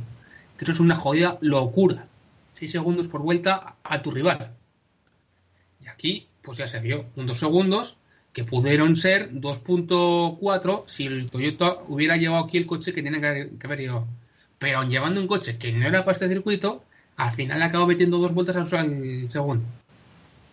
[0.58, 2.08] Que eso es una jodida locura.
[2.54, 4.50] 6 segundos por vuelta a tu rival.
[5.84, 7.96] Y aquí, pues ya se vio, un 2 segundos
[8.32, 13.64] que pudieron ser 2.4 si el Toyota hubiera llevado aquí el coche que tiene que
[13.64, 14.08] haber llevado.
[14.58, 16.82] Pero llevando un coche que no era para este circuito,
[17.16, 18.66] al final acabo metiendo dos vueltas al
[19.30, 19.64] segundo.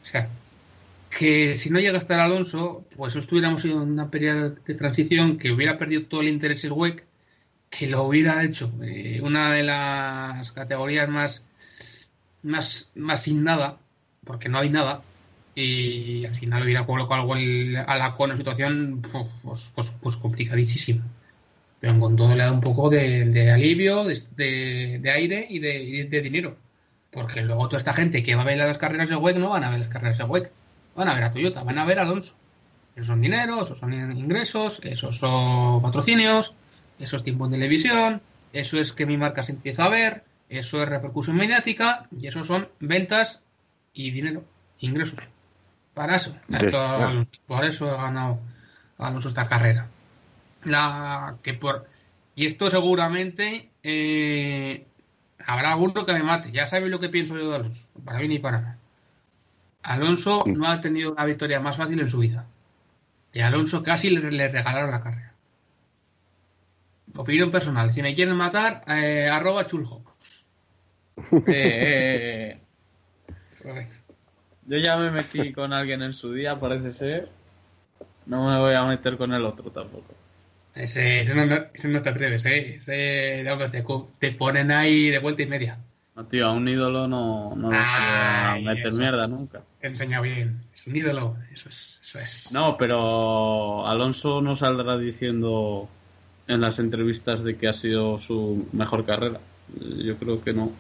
[0.04, 0.30] O sea,
[1.18, 5.52] que si no llega a estar Alonso, pues estuviéramos en una periodo de transición que
[5.52, 7.06] hubiera perdido todo el interés el WEC,
[7.70, 11.46] que lo hubiera hecho eh, una de las categorías más,
[12.44, 13.80] más, más sin nada,
[14.26, 15.04] porque no hay nada,
[15.56, 19.02] y al final hubiera colocado algo a la con una situación
[19.44, 21.04] pues, pues, pues complicadísima
[21.84, 26.56] pero con todo le da un poco de, alivio, de, aire y de, dinero.
[27.12, 29.66] Porque luego toda esta gente que va a ver las carreras de WEC no van
[29.66, 30.50] a ver las carreras de WEC,
[30.96, 32.36] van a ver a Toyota, van a ver a Alonso.
[32.96, 36.54] Esos son dinero, esos son ingresos, esos son patrocinios,
[37.00, 40.82] esos es tiempo en televisión, eso es que mi marca se empieza a ver, eso
[40.82, 43.44] es repercusión mediática y eso son ventas
[43.94, 44.44] y dinero,
[44.80, 45.20] ingresos.
[45.94, 46.36] Para eso.
[47.48, 48.40] Por eso he ganado
[48.98, 49.88] Alonso esta carrera
[50.66, 51.88] la que por
[52.36, 54.86] y esto seguramente eh,
[55.46, 56.52] habrá alguno que me mate.
[56.52, 58.78] Ya sabéis lo que pienso yo de Alonso, para mí ni para nada.
[59.84, 62.46] Alonso no ha tenido una victoria más fácil en su vida.
[63.34, 65.34] Y a Alonso casi le, regalaron la carrera.
[67.16, 67.92] Opinión personal.
[67.92, 70.14] Si me quieren matar, eh, arroba chulhocos.
[71.48, 72.58] Eh,
[74.66, 77.30] yo ya me metí con alguien en su día, parece ser.
[78.26, 80.14] No me voy a meter con el otro tampoco.
[80.76, 82.78] Ese, no, te atreves, ¿eh?
[82.78, 83.46] Ese,
[84.20, 85.78] te, ponen ahí de vuelta y media.
[86.16, 89.64] No, tío, a un ídolo no, no a meter mierda nunca.
[89.80, 90.62] Te enseña bien.
[90.74, 92.52] Es un ídolo, eso es, eso es.
[92.52, 95.90] No, pero Alonso no saldrá diciendo
[96.48, 99.40] en las entrevistas de que ha sido su mejor carrera.
[99.80, 100.72] Yo creo que no.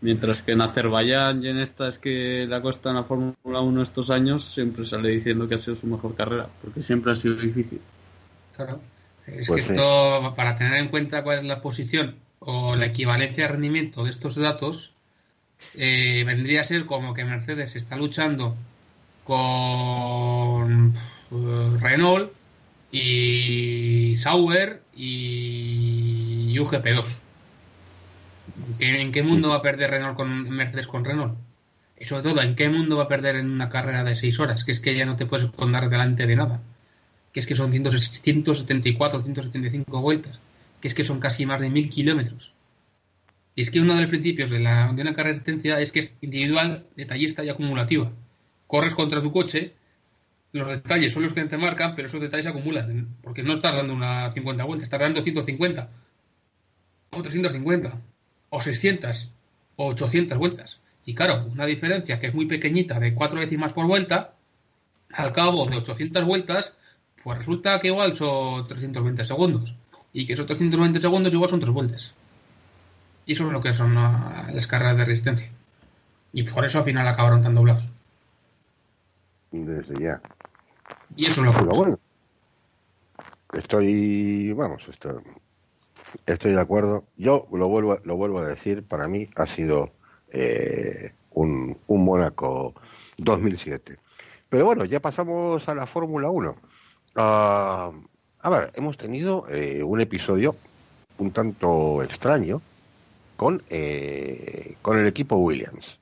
[0.00, 3.82] Mientras que en Azerbaiyán y en esta es que la costa en la Fórmula 1
[3.82, 7.34] estos años siempre sale diciendo que ha sido su mejor carrera, porque siempre ha sido
[7.34, 7.80] difícil.
[8.56, 8.80] Claro.
[9.26, 13.44] Es pues que esto, para tener en cuenta cuál es la posición o la equivalencia
[13.44, 14.92] de rendimiento de estos datos,
[15.74, 18.56] eh, vendría a ser como que Mercedes está luchando
[19.24, 20.92] con
[21.32, 22.32] eh, Renault
[22.92, 27.16] y Sauber y UGP2.
[28.80, 31.36] ¿En qué mundo va a perder Renault con Mercedes con Renault?
[31.98, 34.64] Y sobre todo, ¿en qué mundo va a perder en una carrera de seis horas?
[34.64, 36.60] Que es que ya no te puedes poner delante de nada
[37.34, 40.38] que es que son 174, 175 vueltas,
[40.84, 42.52] que es que son casi más de mil kilómetros.
[43.54, 45.92] Y es que uno de los principios de, la, de una carrera de resistencia es
[45.92, 48.12] que es individual, detallista y acumulativa.
[48.66, 49.72] corres contra tu coche,
[50.52, 53.74] los detalles son los que te marcan, pero esos detalles se acumulan, porque no estás
[53.74, 55.90] dando una 50 vueltas, estás dando 150,
[57.12, 58.00] o 350,
[58.50, 59.32] o 600,
[59.76, 60.80] o 800 vueltas.
[61.06, 64.34] Y claro, una diferencia que es muy pequeñita de cuatro décimas por vuelta,
[65.14, 66.76] al cabo de 800 vueltas,
[67.22, 69.74] pues resulta que igual son 320 segundos.
[70.14, 72.14] Y que esos 320 segundos igual son tres vueltas.
[73.26, 75.50] Y eso es lo que son las carreras de resistencia.
[76.32, 77.90] Y por eso al final acabaron tan doblados.
[79.50, 80.22] Desde ya.
[81.16, 81.98] Y eso es lo que bueno.
[83.52, 85.14] Estoy, vamos, estoy,
[86.26, 87.04] estoy de acuerdo.
[87.16, 89.90] Yo lo vuelvo, lo vuelvo a decir, para mí ha sido
[90.30, 92.74] eh, un, un Mónaco
[93.18, 93.98] 2007.
[94.48, 96.56] Pero bueno, ya pasamos a la Fórmula 1.
[97.16, 97.90] Ah,
[98.44, 100.54] a ver, hemos tenido eh, un episodio
[101.16, 102.60] un tanto extraño
[103.38, 105.98] con, eh, con el equipo Williams.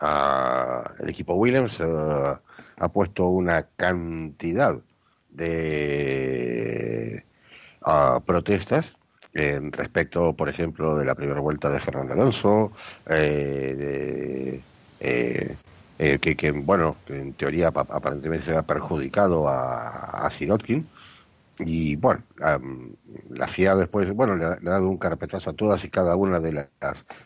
[0.00, 2.40] Ah, el equipo Williams ah,
[2.78, 4.76] ha puesto una cantidad
[5.30, 7.22] de
[8.24, 8.92] protestas
[9.32, 12.72] en respecto, por ejemplo, de la primera vuelta de Fernando Alonso,
[13.08, 14.60] eh,
[14.98, 20.30] eh, que, bueno, en teoría aparentemente se ha perjudicado a, a.
[21.58, 22.22] Y bueno,
[23.30, 26.52] la FIA después, bueno, le ha, dado un carpetazo a todas y cada una de
[26.52, 26.68] las,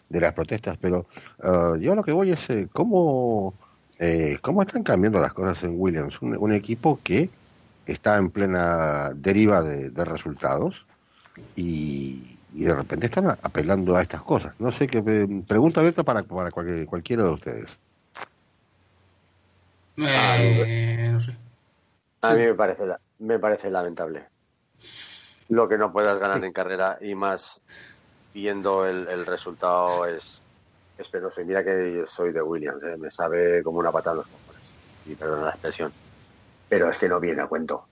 [0.09, 1.07] de las protestas, pero
[1.43, 3.55] uh, yo lo que voy es eh, cómo,
[3.99, 7.29] eh, cómo están cambiando las cosas en Williams, un, equipo que
[7.87, 10.87] está en plena deriva de, resultados
[11.57, 14.55] y, de repente están apelando a estas cosas.
[14.59, 15.03] No sé qué
[15.47, 17.79] pregunta abierta para, para cualquiera de ustedes.
[19.97, 21.35] Eh, no sé.
[22.23, 22.83] A mí me parece,
[23.21, 24.27] me parece lamentable.
[25.49, 27.61] Lo que no puedas ganar en carrera y más
[28.33, 30.43] viendo el, resultado es,
[30.99, 31.41] es penoso.
[31.41, 32.97] Y mira que soy de Williams, ¿eh?
[32.97, 34.63] me sabe como una patada en los cojones.
[35.07, 35.93] Y perdona la expresión.
[36.69, 37.87] Pero es que no viene a cuento.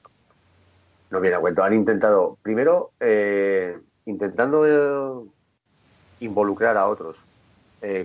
[1.11, 1.63] No viene a cuento.
[1.63, 5.27] Han intentado, primero, eh, intentando
[6.21, 7.19] involucrar a otros,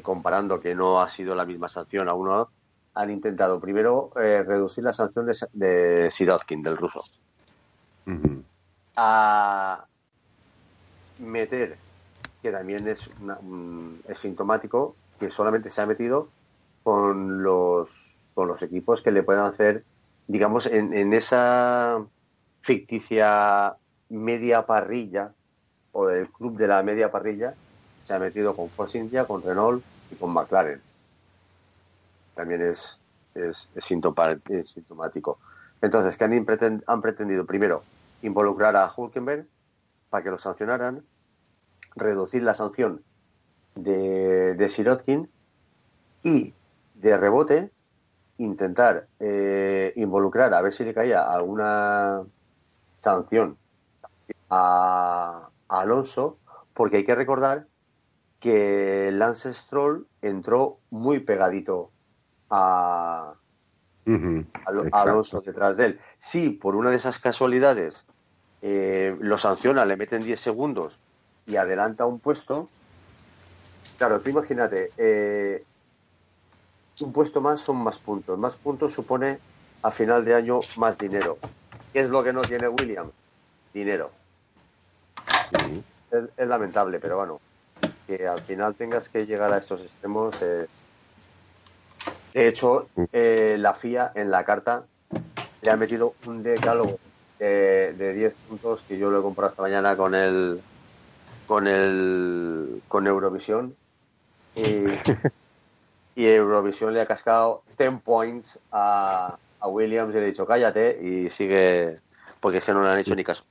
[0.02, 2.50] comparando que no ha sido la misma sanción a uno
[2.96, 7.04] han intentado primero eh, reducir la sanción de, de Sirotkin, del ruso.
[8.96, 9.86] A
[11.20, 11.78] meter,
[12.42, 13.10] que también es,
[14.08, 16.30] es sintomático, que solamente se ha metido
[16.84, 19.84] con los, con los equipos que le puedan hacer,
[20.28, 22.04] digamos, en, en esa
[22.62, 23.76] ficticia
[24.10, 25.32] media parrilla
[25.92, 27.56] o del club de la media parrilla,
[28.04, 30.93] se ha metido con Force India, con Renault y con McLaren
[32.36, 32.98] también es,
[33.36, 35.40] es, sintomático.
[35.82, 37.84] Entonces, que han, han pretendido primero
[38.22, 39.46] involucrar a Hulkenberg
[40.10, 41.04] para que lo sancionaran,
[41.96, 43.02] reducir la sanción
[43.76, 45.30] de, de Sirotkin
[46.24, 46.54] y
[46.96, 47.72] de rebote
[48.38, 52.24] intentar eh, involucrar a ver si le caía alguna
[53.02, 53.58] sanción
[54.50, 56.38] a, a, Alonso,
[56.74, 57.68] porque hay que recordar
[58.40, 61.92] que Lance Stroll entró muy pegadito
[62.54, 63.34] a,
[64.92, 66.00] Alonso detrás de él.
[66.20, 68.06] Si por una de esas casualidades
[68.62, 71.00] eh, lo sanciona, le meten 10 segundos
[71.46, 72.70] y adelanta un puesto,
[73.98, 75.64] claro, tú imagínate, eh,
[77.02, 78.38] un puesto más son más puntos.
[78.38, 79.40] Más puntos supone
[79.82, 81.38] a final de año más dinero.
[81.92, 83.10] ¿Qué es lo que no tiene William?
[83.74, 84.12] Dinero.
[86.12, 87.42] Es, lamentable, pero bueno,
[88.06, 90.70] que al final tengas que llegar a estos extremos es,
[92.34, 94.86] de hecho, eh, la FIA en la carta
[95.62, 97.00] le ha metido un decálogo
[97.40, 100.62] de, 10 puntos que yo lo he comprado esta mañana con el
[101.46, 103.76] con el con Eurovisión
[104.56, 104.86] y,
[106.16, 111.30] Eurovisión le ha cascado 10 points a, a Williams y le ha dicho cállate y
[111.30, 112.00] sigue
[112.40, 113.44] porque es que no le han hecho ni caso.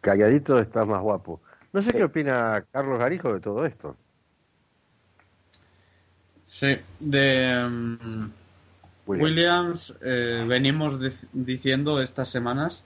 [0.00, 1.40] Calladito está más guapo.
[1.72, 3.96] No sé qué opina Carlos Garijo de todo esto.
[6.50, 8.30] Sí, de mm,
[9.06, 10.98] Williams, eh, venimos
[11.32, 12.82] diciendo estas semanas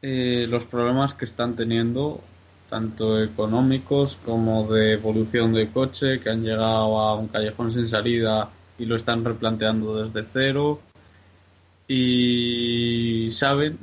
[0.00, 2.22] eh, los problemas que están teniendo,
[2.70, 8.48] tanto económicos como de evolución de coche, que han llegado a un callejón sin salida
[8.78, 10.80] y lo están replanteando desde cero.
[11.88, 13.78] Y saben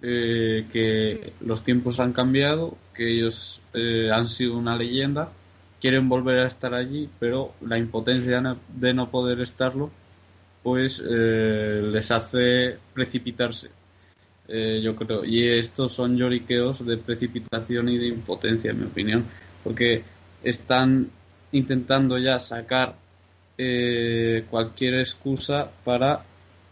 [0.00, 5.28] eh, que los tiempos han cambiado, que ellos han sido una leyenda
[5.84, 8.42] quieren volver a estar allí, pero la impotencia
[8.74, 9.90] de no poder estarlo,
[10.62, 13.68] pues eh, les hace precipitarse.
[14.48, 15.26] Eh, yo creo.
[15.26, 19.26] Y estos son lloriqueos de precipitación y de impotencia, en mi opinión,
[19.62, 20.02] porque
[20.42, 21.10] están
[21.52, 22.96] intentando ya sacar
[23.58, 26.24] eh, cualquier excusa para...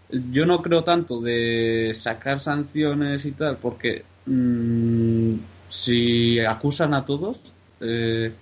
[0.09, 5.35] Yo no creo tanto de sacar sanciones y tal, porque mm,
[5.69, 7.53] si acusan a todos,
[7.83, 8.33] eh,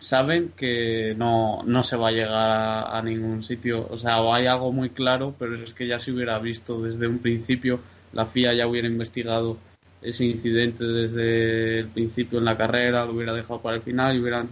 [0.00, 3.86] saben que no, no se va a llegar a, ningún sitio.
[3.88, 7.18] O sea, hay algo muy claro, pero es que ya se hubiera visto desde un
[7.18, 7.80] principio,
[8.12, 9.58] la FIA ya hubiera investigado
[10.02, 14.20] ese incidente desde el principio en la carrera, lo hubiera dejado para el final y
[14.20, 14.48] hubieran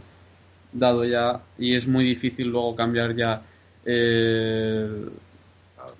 [0.72, 3.42] dado ya, y es muy difícil luego cambiar ya
[3.86, 5.06] eh,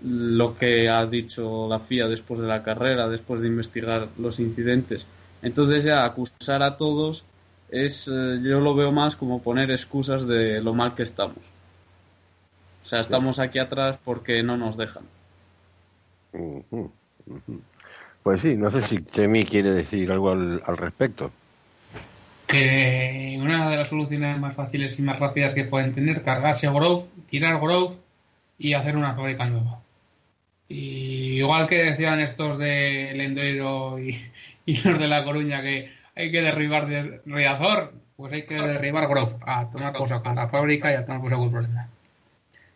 [0.04, 5.06] lo que ha dicho la FIA después de la carrera, después de investigar los incidentes.
[5.40, 7.24] Entonces ya acusar a todos
[7.70, 11.38] es, eh, yo lo veo más como poner excusas de lo mal que estamos.
[12.82, 15.04] O sea, estamos aquí atrás porque no nos dejan.
[18.22, 21.30] Pues sí, no sé si Chemi quiere decir algo al, respecto.
[22.46, 27.04] Que una de las soluciones más fáciles y más rápidas que pueden tener, cargarse Grove,
[27.28, 27.96] tirar Grove
[28.58, 29.82] y hacer una fábrica nueva.
[30.66, 34.18] Y igual que decían estos de Lendoiro y,
[34.66, 39.06] y los de La Coruña que hay que derribar de Riazor, pues hay que derribar
[39.08, 41.88] Grove, a tomar cosa con la fábrica y a tomar cosa con el problema.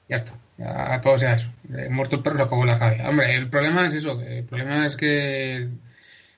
[0.09, 1.51] Ya está, ya todo sea eso.
[1.90, 3.09] muerto el perro se acabó la rabia.
[3.09, 5.68] Hombre, el problema es eso, el problema es que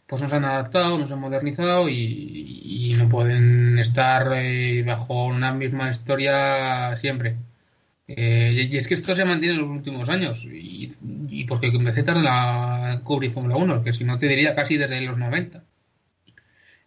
[0.06, 5.90] pues nos han adaptado, nos han modernizado y, no pueden estar eh, bajo una misma
[5.90, 7.36] historia siempre.
[8.08, 10.44] Eh, y es que esto se mantiene en los últimos años.
[10.44, 10.94] Y,
[11.28, 14.76] y porque empecé tarde en la Cubri Fórmula 1, que si no te diría casi
[14.76, 15.62] desde los 90.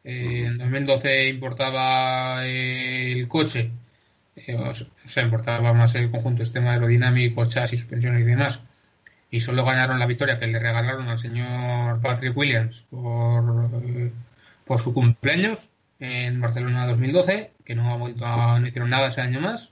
[0.09, 3.71] Eh, en 2012 importaba el coche,
[4.37, 8.61] eh, o sea, importaba más el conjunto sistema aerodinámico, chasis, suspensiones y demás.
[9.31, 13.69] Y solo ganaron la victoria que le regalaron al señor Patrick Williams por,
[14.65, 15.67] por su cumpleaños
[15.99, 19.71] en Barcelona 2012, que no, ha no hicieron nada ese año más.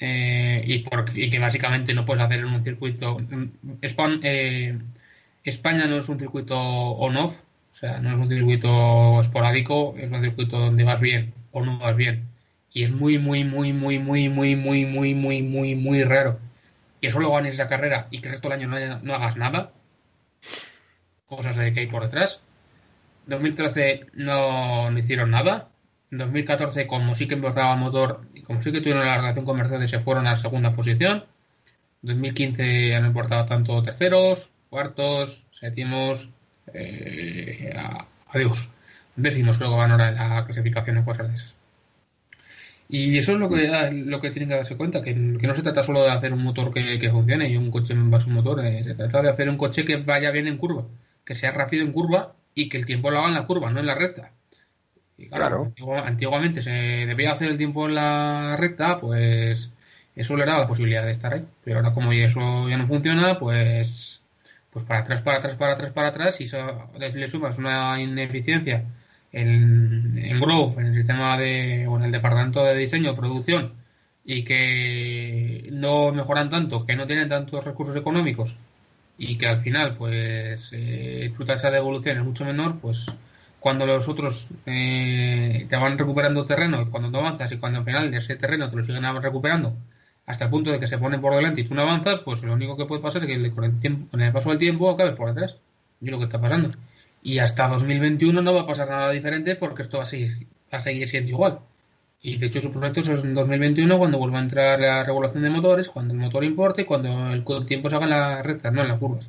[0.00, 3.18] Eh, y, por, y, que básicamente no puedes hacer en un circuito.
[3.82, 7.43] España no es un circuito on-off,
[7.74, 11.80] o sea, no es un circuito esporádico, es un circuito donde vas bien o no
[11.80, 12.28] vas bien.
[12.72, 16.38] Y es muy, muy, muy, muy, muy, muy, muy, muy, muy, muy, muy raro
[17.00, 19.72] que solo ganes esa carrera y que el resto del año no, hagas nada.
[21.26, 22.42] Cosas de que hay por detrás.
[23.26, 25.68] 2013 no, no hicieron nada.
[26.12, 29.44] En 2014, como sí que empezaba el motor y como sí que tuvieron la relación
[29.44, 31.24] con Mercedes, se fueron a la segunda posición.
[32.02, 36.30] 2015 ya no importaba tanto terceros, cuartos, séptimos,
[36.72, 37.72] eh,
[38.28, 38.70] adiós.
[39.16, 41.54] Décimos creo que van ahora en la clasificación en cosas de esas.
[42.88, 45.82] Y eso es lo que, lo que tienen que darse cuenta, que, no se trata
[45.82, 48.94] solo de hacer un motor que, funcione y un coche va su motor, eh, se
[48.94, 50.84] trata de hacer un coche que vaya bien en curva,
[51.24, 53.80] que sea rápido en curva y que el tiempo lo haga en la curva, no
[53.80, 54.32] en la recta.
[55.16, 55.72] Y claro,
[56.04, 59.70] antiguamente se debía hacer el tiempo en la recta, pues
[60.16, 61.44] eso le daba la posibilidad de estar ahí.
[61.64, 64.23] Pero ahora como eso ya no funciona, pues
[64.74, 66.58] pues para atrás, para atrás, para atrás, para atrás, y eso
[66.98, 68.84] le, sumas una ineficiencia
[69.32, 73.74] en, en Growth, en el sistema de, o en el departamento de diseño, producción,
[74.24, 78.56] y que no mejoran tanto, que no tienen tantos recursos económicos,
[79.16, 83.06] y que al final, pues, eh, fruta esa devolución es mucho menor, pues
[83.60, 88.10] cuando los otros eh, te van recuperando terreno, cuando tú avanzas, y cuando al final
[88.10, 89.76] de ese terreno te lo siguen recuperando,
[90.26, 92.54] hasta el punto de que se ponen por delante y tú no avanzas, pues lo
[92.54, 95.58] único que puede pasar es que con el, paso del tiempo acabes por detrás.
[96.00, 96.70] Y lo que está pasando.
[97.22, 100.78] Y hasta 2021 no va a pasar nada diferente porque esto va a seguir, va
[100.78, 101.60] a seguir siendo igual.
[102.20, 105.50] Y de hecho su proyecto es en 2021 cuando vuelva a entrar la regulación de
[105.50, 108.82] motores, cuando el motor importe y cuando el tiempo se haga en las rectas, no
[108.82, 109.28] en las curvas.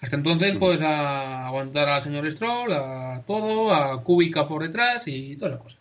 [0.00, 5.52] Hasta entonces puedes aguantar al señor Stroll, a todo, a Kubica por detrás y toda
[5.52, 5.78] la cosa.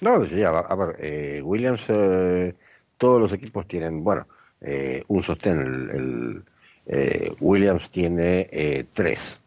[0.00, 2.54] No, sí, a, ver, eh, Williams eh,
[2.98, 4.26] todos los equipos tienen, bueno,
[4.60, 5.60] eh, un sostén.
[5.60, 6.42] El,
[6.86, 9.40] eh, Williams tiene eh, tres.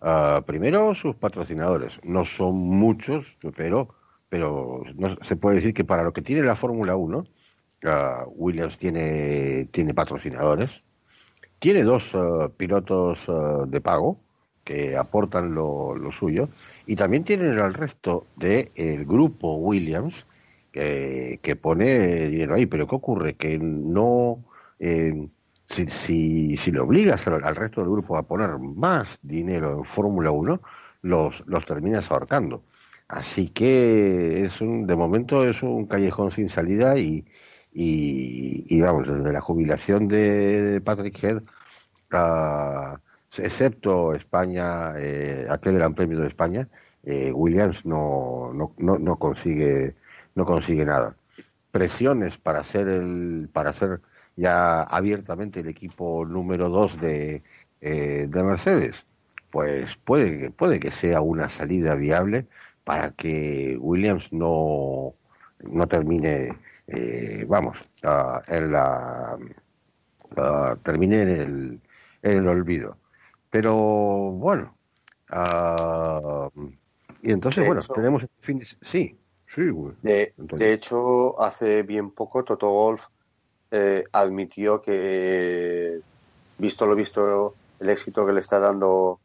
[0.00, 1.98] Ah, primero, sus patrocinadores.
[2.04, 3.26] No son muchos,
[3.56, 3.88] pero,
[4.28, 7.24] pero no, se puede decir que para lo que tiene la Fórmula 1,
[7.84, 10.82] ah, Williams tiene, tiene patrocinadores.
[11.58, 13.20] Tiene dos ah, pilotos
[13.68, 14.18] de pago
[14.64, 16.48] que aportan lo, suyo.
[16.86, 20.26] Y también tienen al resto del el grupo Williams,
[20.72, 23.34] que, pone dinero ahí, pero ¿qué ocurre?
[23.34, 24.44] Que no,
[24.78, 25.28] eh,
[25.68, 30.60] si, si, le obligas al, resto del grupo a poner más dinero en Fórmula 1,
[31.02, 32.62] los, los terminas ahorcando.
[33.08, 37.24] Así que es un, de momento es un callejón sin salida y,
[37.72, 41.42] y, vamos, desde la jubilación de Patrick Head,
[43.38, 46.68] excepto España, eh, aquel Gran Premio de España,
[47.04, 49.94] eh, Williams no, no, no, no consigue
[50.34, 51.16] no consigue nada.
[51.70, 54.00] presiones para ser el para ser
[54.36, 57.42] ya abiertamente el equipo número dos de,
[57.80, 59.06] eh, de Mercedes
[59.50, 62.46] pues puede que puede que sea una salida viable
[62.84, 65.14] para que Williams no
[65.70, 66.54] no termine
[66.88, 67.78] eh, vamos
[68.48, 69.38] en la
[70.82, 71.80] termine en el,
[72.22, 72.96] en el olvido
[73.50, 74.74] pero bueno
[77.22, 79.18] y entonces bueno tenemos este fin de sí
[79.54, 80.32] Sí, De,
[80.72, 83.04] hecho, hace bien poco Toto Golf
[83.70, 86.00] eh, admitió que,
[86.56, 89.20] visto lo visto, el éxito que le está dando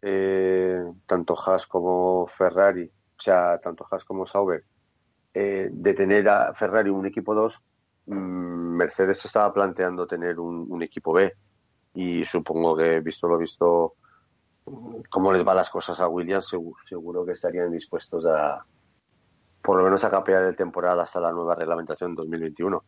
[0.00, 4.62] eh, tanto Haas como Ferrari, o sea, tanto Haas como Sauber,
[5.34, 7.60] eh, de tener a Ferrari un equipo 2,
[8.06, 11.34] mm, Mercedes estaba planteando tener un, equipo B.
[11.94, 13.94] Y supongo que, visto lo visto,
[15.10, 16.54] cómo les van las cosas a Williams,
[16.84, 18.64] seguro que estarían dispuestos a,
[19.68, 22.82] por lo menos a capear el temporada hasta la nueva reglamentación 2021.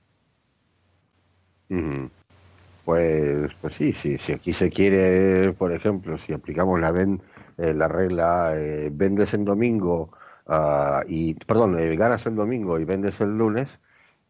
[2.86, 7.20] Pues, pues sí, sí, si aquí se quiere, por ejemplo, si aplicamos la ven,
[7.58, 10.08] eh, la regla eh, vendes en domingo
[10.46, 13.78] uh, y, perdón, eh, ganas en domingo y vendes el lunes,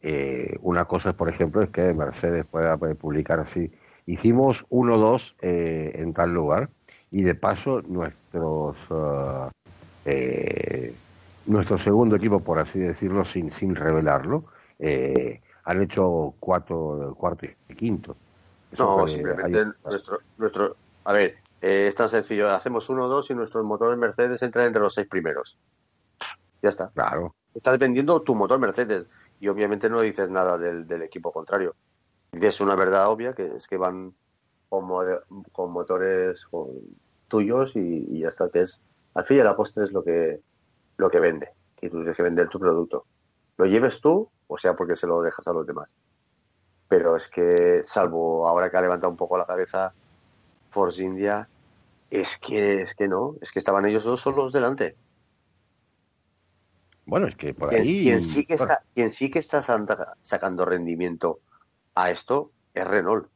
[0.02, 3.70] eh, una cosa, por ejemplo, es que Mercedes pueda publicar así.
[4.06, 6.68] Hicimos 1-2 en tal lugar
[7.12, 8.76] y de paso nuestros
[10.04, 10.92] eh,
[11.50, 14.44] nuestro segundo equipo, por así decirlo, sin, sin revelarlo,
[14.78, 18.16] eh, han hecho cuatro, cuarto y quinto.
[18.78, 23.34] no, simplemente nuestro, nuestro, a ver, eh, es tan sencillo, hacemos uno o dos y
[23.34, 25.58] nuestros motores Mercedes entran entre los seis primeros.
[26.62, 26.90] Ya está.
[26.90, 27.34] Claro.
[27.54, 29.06] Estás vendiendo tu motor Mercedes
[29.40, 31.74] y obviamente no dices nada del, del equipo contrario.
[32.32, 34.14] es una verdad obvia que es que van
[34.68, 34.88] con,
[35.52, 36.46] con motores
[37.28, 38.80] tuyos y, y ya está, que es
[39.14, 40.40] al fin y al postre es lo que
[41.00, 43.06] lo que vende, que tú tienes que vender tu producto.
[43.56, 45.88] Lo lleves tú, o sea, porque se lo dejas a los demás.
[46.88, 49.92] Pero es que, salvo ahora que ha levantado un poco la cabeza
[50.70, 51.48] Force India,
[52.10, 54.94] es que, es que no, es que estaban ellos dos solos delante.
[57.06, 58.04] Bueno, es que por ahí.
[58.04, 61.40] Quien, sí, que está, quien sí que está sacando rendimiento
[61.94, 63.26] a esto es Renault.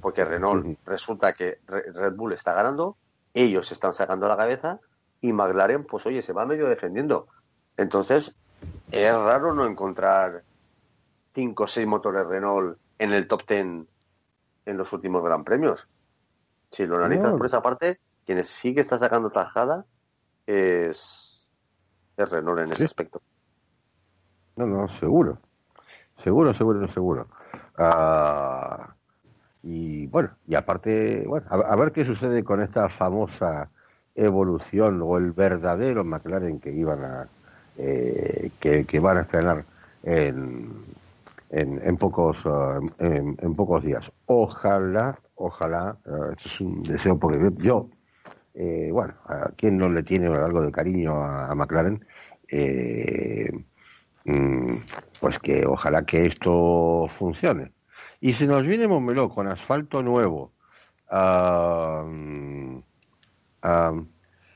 [0.00, 2.96] Porque Renault resulta que Red Bull está ganando,
[3.34, 4.80] ellos están sacando la cabeza
[5.22, 7.28] y McLaren, pues oye, se va medio defendiendo.
[7.78, 8.36] Entonces,
[8.90, 10.42] es raro no encontrar
[11.32, 13.88] cinco o seis motores Renault en el top ten
[14.66, 15.88] en los últimos Gran Premios.
[16.70, 19.84] Si lo analizas por esa parte, quien sí que está sacando tajada
[20.46, 21.40] es,
[22.16, 23.22] es Renault en ese aspecto.
[24.56, 25.38] No, no, seguro.
[26.22, 27.28] Seguro, seguro, seguro.
[27.78, 28.94] Ah,
[29.62, 33.70] y bueno, y aparte, bueno, a, ver qué sucede con esta famosa
[34.14, 37.28] evolución o el verdadero McLaren que iban a
[37.78, 39.64] eh, que, van a estrenar
[40.02, 40.84] en,
[41.50, 44.10] en, pocos uh, en, pocos días.
[44.26, 47.88] Ojalá ojalá uh, esto es un deseo porque yo
[48.54, 52.04] eh, bueno a quien no le tiene algo de cariño a, McLaren
[52.48, 53.50] eh,
[54.26, 54.76] mm,
[55.20, 57.72] pues que ojalá que esto funcione.
[58.20, 60.52] Y si nos viene Montmeló con asfalto nuevo.
[61.10, 62.80] Uh,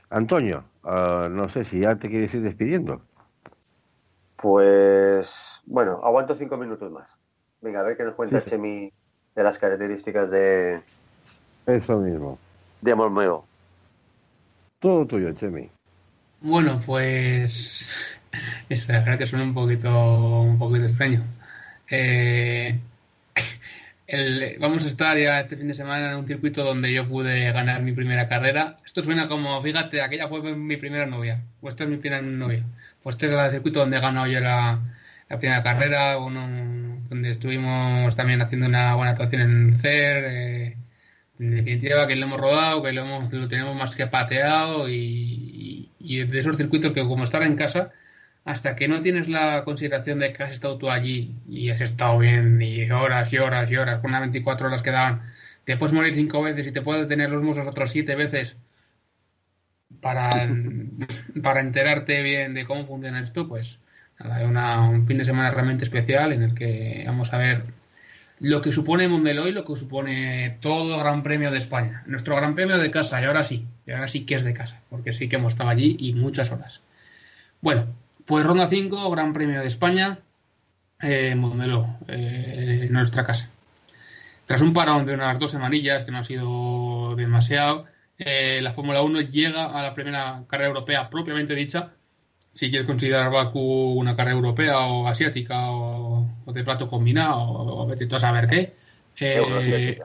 [0.09, 3.01] Antonio, ah, no sé si ya te quieres ir despidiendo.
[4.35, 7.17] Pues bueno, aguanto cinco minutos más.
[7.61, 8.91] Venga, a ver qué nos cuenta Chemi
[9.35, 10.81] de las características de.
[11.65, 12.37] Eso mismo.
[12.81, 13.43] De Amor
[14.79, 15.69] Todo tuyo, Chemi.
[16.41, 18.19] Bueno, pues.
[18.69, 21.23] Esta, verdad que suena un poquito, un poquito extraño.
[21.89, 22.79] Eh,
[24.59, 27.81] vamos a estar ya este fin de semana en un circuito donde yo pude ganar
[27.81, 28.77] mi primera carrera.
[28.85, 32.65] Esto suena como, fíjate, aquella fue mi primera novia, o esta es mi primera novia.
[33.03, 34.79] Pues este es el circuito donde he ganado yo la,
[35.27, 36.41] primera carrera, uno,
[37.09, 40.23] donde estuvimos también haciendo una buena actuación en CER.
[40.25, 40.77] Eh,
[41.39, 45.91] en definitiva, que lo hemos rodado, que lo, hemos, lo tenemos más que pateado y,
[45.99, 47.91] y de esos circuitos que como estar en casa
[48.47, 52.17] hasta que no tienes la consideración de que has estado tú allí y has estado
[52.17, 55.33] bien y horas y horas y horas, con unas 24 horas que daban,
[55.65, 58.55] te puedes morir cinco veces y te puedes tener los musos otros siete veces
[59.99, 60.29] para,
[61.43, 63.79] para enterarte bien de cómo funciona esto, pues
[64.17, 67.65] nada, un fin de semana realmente especial en el que vamos a ver
[68.39, 72.03] lo que supone Montmeló y lo que supone todo Gran Premio de España.
[72.05, 74.81] Nuestro Gran Premio de casa, y ahora sí, y ahora sí que es de casa,
[74.89, 76.81] porque sí que hemos estado allí y muchas horas.
[77.59, 77.87] Bueno,
[78.27, 80.19] pues ronda 5, Gran Premio de España,
[81.01, 83.49] eh, Montmeló, eh, en nuestra casa.
[84.45, 87.85] Tras un parón de unas dos semanillas, que no ha sido demasiado,
[88.19, 91.91] eh, la Fórmula 1 llega a la primera carrera europea propiamente dicha,
[92.51, 98.07] si quieres considerar Baku una carrera europea o asiática o, de plato combinado o, vete
[98.07, 98.75] tú a saber qué,
[99.19, 99.99] eh,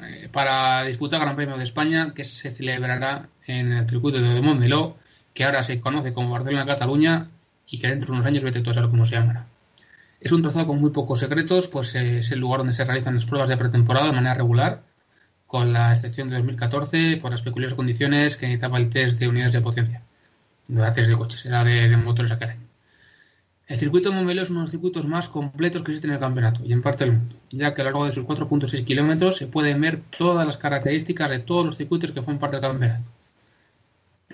[0.00, 4.96] eh, para disputar Gran Premio de España que se celebrará en el circuito de Montmeló,
[5.34, 7.30] que ahora se conoce como Barcelona-Cataluña
[7.70, 9.46] y que dentro de unos años vete tú a saber cómo se llamará.
[10.20, 13.14] Es un trazado con muy pocos secretos, pues eh, es el lugar donde se realizan
[13.14, 14.82] las pruebas de pretemporada de manera regular,
[15.46, 19.52] con la excepción de 2014 por las peculiares condiciones que necesitaba el test de unidades
[19.52, 20.02] de potencia.
[20.68, 22.66] No era test de coches, era de, motores aquel año.
[23.66, 26.20] El circuito de Montmeló es uno de los circuitos más completos que existen en el
[26.20, 29.36] campeonato y en parte del mundo, ya que a lo largo de sus 4.6 kilómetros
[29.36, 33.08] se pueden ver todas las características de todos los circuitos que forman parte del campeonato.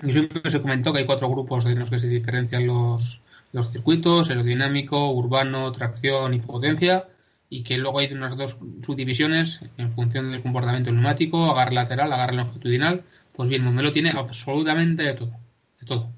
[0.02, 3.20] Siempre se comentó que hay cuatro grupos de los que se diferencian los,
[3.52, 7.08] los circuitos, aerodinámico, urbano, tracción y potencia,
[7.48, 12.34] y que luego hay unas dos subdivisiones en función del comportamiento neumático, agarre lateral, agarre
[12.34, 13.04] longitudinal.
[13.32, 15.32] Pues bien, Montmeló tiene absolutamente de todo,
[15.80, 16.10] de todo.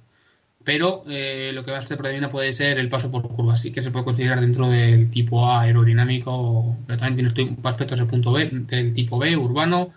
[0.65, 3.83] Pero eh, lo que más te predomina puede ser el paso por curva, así que
[3.83, 8.49] se puede considerar dentro del tipo A aerodinámico, pero también tienes aspectos del punto B,
[8.51, 9.91] del tipo B, urbano,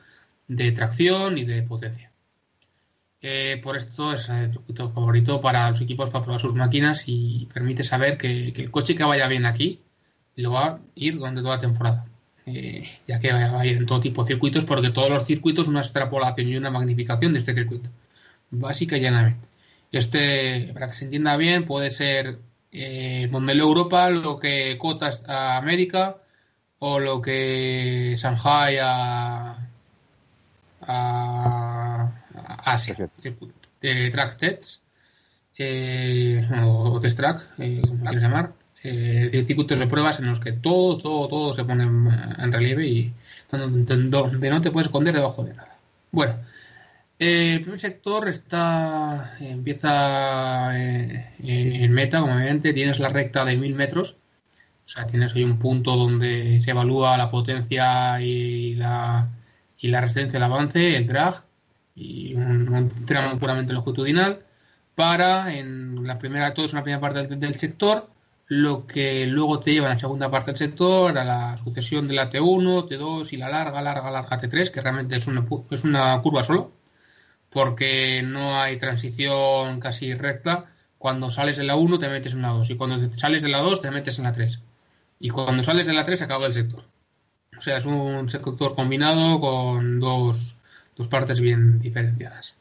[0.47, 2.08] de tracción y de potencia.
[3.21, 7.47] Eh, por esto es el circuito favorito para los equipos para probar sus máquinas y
[7.53, 9.81] permite saber que, el coche que vaya bien aquí
[10.35, 12.05] lo va a ir durante toda la temporada.
[12.45, 15.67] Eh, ya que va a ir en todo tipo de circuitos, porque todos los circuitos
[15.67, 17.89] una extrapolación y una magnificación de este circuito.
[18.51, 19.47] Básica y llanamente.
[19.91, 22.39] Este, para que se entienda bien, puede ser
[22.71, 26.17] eh, Europa, lo que Cotas a América,
[26.79, 29.69] o lo que Shanghai a
[32.71, 32.95] Asia,
[33.81, 34.81] de track tests
[35.61, 40.53] eh, o test track, eh, como llamar, eh, de circuitos de pruebas en los que
[40.53, 43.13] todo, todo, todo se pone en, relieve y
[43.51, 43.97] donde,
[44.49, 45.77] no te puedes esconder debajo de nada.
[46.11, 46.35] Bueno,
[47.19, 54.15] el primer sector está empieza en meta, como obviamente tienes la recta de mil metros,
[54.85, 59.29] o sea, tienes ahí un punto donde se evalúa la potencia y la,
[59.77, 61.43] y la resistencia al avance, el drag,
[61.99, 64.39] y un, tramo puramente longitudinal
[64.95, 68.09] para en la primera, todo es una primera parte del, sector,
[68.47, 72.15] lo que luego te lleva a la segunda parte del sector, a la sucesión de
[72.15, 76.19] la T1, T2 y la larga, larga, larga T3, que realmente es una, es una
[76.21, 76.71] curva solo,
[77.49, 80.65] porque no hay transición casi recta.
[80.97, 83.59] Cuando sales de la 1 te metes en la 2 y cuando sales de la
[83.59, 84.61] 2 te metes en la 3.
[85.19, 86.83] Y cuando sales de la 3 acaba el sector.
[87.57, 90.55] O sea, es un sector combinado con dos,
[90.99, 92.55] dos partes bien diferenciadas.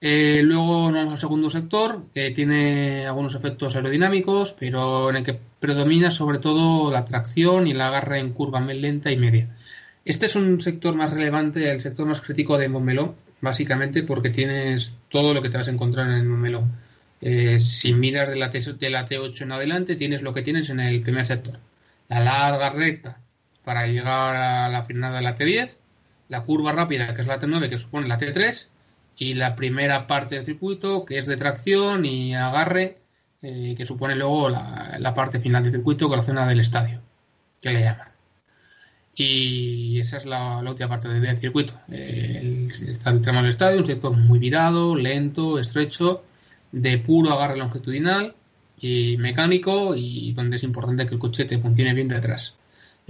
[0.00, 5.40] Eh, luego vamos al segundo sector, que tiene algunos efectos aerodinámicos, pero en el que
[5.58, 9.48] predomina sobre todo la tracción y la agarre en curva lenta y media.
[10.04, 14.94] Este es un sector más relevante, el sector más crítico de Montmeló, básicamente porque tienes
[15.08, 16.68] todo lo que te vas a encontrar en el Montmeló.
[17.20, 20.70] Eh, si miras de la, T, de la T8 en adelante, tienes lo que tienes
[20.70, 21.58] en el primer sector.
[22.08, 23.20] La larga recta
[23.64, 25.79] para llegar a la frenada de la T10,
[26.30, 28.68] la curva rápida, que es la T9, que supone la T3,
[29.18, 32.98] y la primera parte del circuito, que es de tracción y agarre,
[33.42, 37.02] eh, que supone luego la, parte final del circuito, con la zona del estadio,
[37.60, 38.08] que le llaman.
[39.14, 41.74] Y esa es la, última parte del circuito.
[41.90, 46.24] Eh, está el tramo del estadio, un sector muy virado, lento, estrecho,
[46.72, 48.36] de puro agarre longitudinal
[48.78, 52.54] y mecánico, y donde es importante que el coche te funcione bien detrás.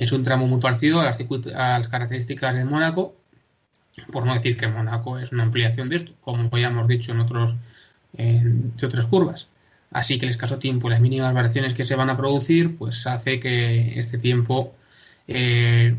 [0.01, 3.15] Es un tramo muy parecido a las, características de Mónaco,
[4.11, 7.21] por no decir que Mónaco es una ampliación de esto, como ya hemos dicho en
[7.21, 7.55] otros
[8.15, 9.49] en otras curvas.
[9.91, 13.07] Así que el escaso tiempo y las mínimas variaciones que se van a producir, pues
[13.07, 14.75] hace que este tiempo
[15.29, 15.95] eh,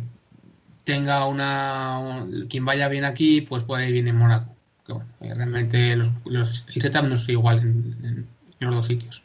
[0.84, 2.26] tenga una.
[2.50, 4.56] Quien vaya bien aquí, pues puede ir bien en Mónaco.
[5.20, 6.10] Eh, realmente el
[6.48, 8.28] setup no es igual en
[8.62, 9.22] los dos sitios.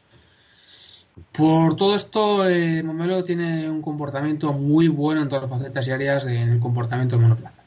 [1.32, 5.90] Por todo esto, eh, Momelo tiene un comportamiento muy bueno en todas las facetas y
[5.90, 7.62] áreas en el comportamiento de monoplaza.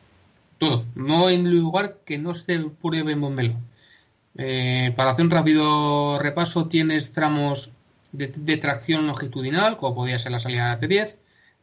[0.58, 0.86] Todo.
[0.95, 3.56] No hay lugar que no se pruebe en Momelo.
[4.38, 7.74] Eh, para hacer un rápido repaso, tienes tramos
[8.12, 11.16] de, tracción longitudinal, como podría ser la salida de la T10,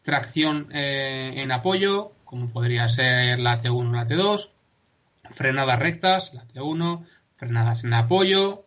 [0.02, 4.50] tracción eh, en apoyo, como podría ser la T1 o la T2,
[5.30, 7.04] frenadas rectas, la T1,
[7.36, 8.64] frenadas en apoyo,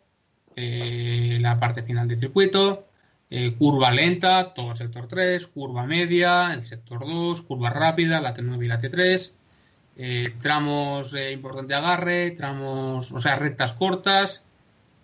[0.56, 2.89] la parte final del circuito,
[3.30, 8.36] eh, curva lenta, todo el sector 3, curva media, el sector 2, curva rápida, la
[8.36, 9.32] T9 y la T3,
[9.98, 14.44] eh, tramos eh, importante agarre, tramos, o sea, rectas cortas,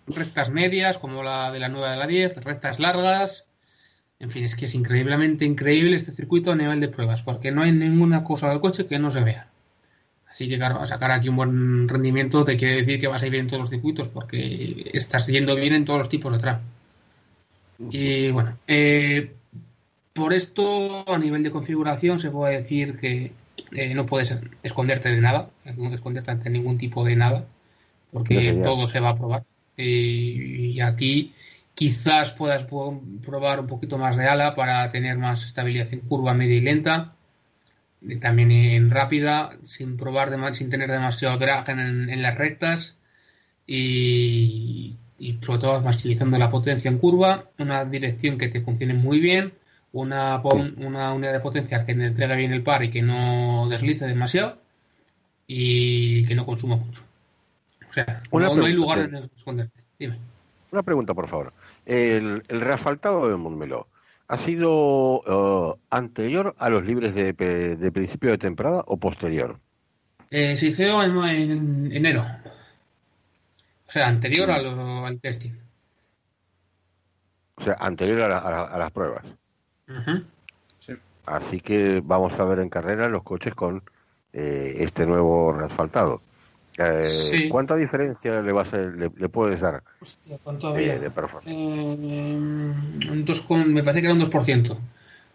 [0.06, 3.46] rectas medias, como la de la 9 de la 10, rectas largas.
[4.18, 7.62] En fin, es que es increíblemente increíble este circuito a nivel de pruebas, porque no
[7.62, 9.50] hay ninguna cosa del coche que no se vea.
[10.26, 13.32] Así que, claro, sacar aquí un buen rendimiento te quiere decir que vas a ir
[13.32, 16.60] bien en todos los circuitos porque estás yendo bien en todos los tipos de trap.
[17.78, 19.32] Y bueno, eh,
[20.12, 23.32] por esto, a nivel de configuración, se puede decir que
[23.72, 27.46] eh, no puedes esconderte de nada, no esconderte ante ningún tipo de nada,
[28.12, 29.44] porque todo se va a probar.
[29.76, 31.34] y aquí
[31.74, 36.56] quizás puedas probar un poquito más de ala para tener más estabilidad en curva media
[36.56, 37.12] y lenta
[38.20, 42.98] también en rápida, sin probar de, sin tener demasiado drag en, las rectas
[43.66, 44.96] y,
[45.40, 49.52] sobre todo maximizando la potencia en curva, una dirección que te funcione muy bien,
[49.92, 54.06] una, una unidad de potencia que te entregue bien el par y que no deslice
[54.06, 54.58] demasiado
[55.46, 57.02] y que no consuma mucho.
[57.88, 59.80] O sea, no, hay lugar en esconderte.
[59.98, 60.18] Dime.
[60.72, 61.52] Una pregunta, por favor.
[61.86, 63.86] El, el reasfaltado de Montmeló,
[64.28, 67.32] ¿Ha sido eh, anterior a los libres de,
[67.92, 69.60] principio de temporada o posterior?
[70.30, 72.26] Eh, se hizo en, enero.
[73.86, 75.52] O sea, anterior al testing.
[77.56, 79.24] O sea, anterior a, las pruebas.
[81.24, 83.82] Así que vamos a ver en carrera los coches con
[84.32, 86.20] eh, este nuevo asfaltado.
[86.78, 89.82] Eh, ¿Cuánta diferencia le, vas a, le, puedes dar
[90.44, 90.98] ¿cuánto había?
[90.98, 91.48] de performance?
[91.50, 92.36] Eh,
[93.66, 94.76] me parece que era un 2%.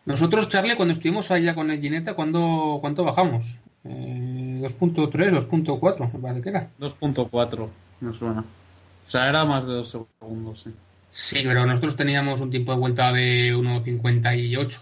[0.05, 3.57] Nosotros, Charlie, cuando estuvimos allá con el Gineta, ¿cuánto, cuánto bajamos?
[3.85, 6.69] Eh, 2.3, 2.4, me parece que era.
[6.79, 7.69] 2.4,
[8.01, 8.41] me suena.
[8.41, 10.73] O sea, era más de dos segundos, sí.
[11.11, 14.81] Sí, pero nosotros teníamos un tiempo de vuelta de 1.58.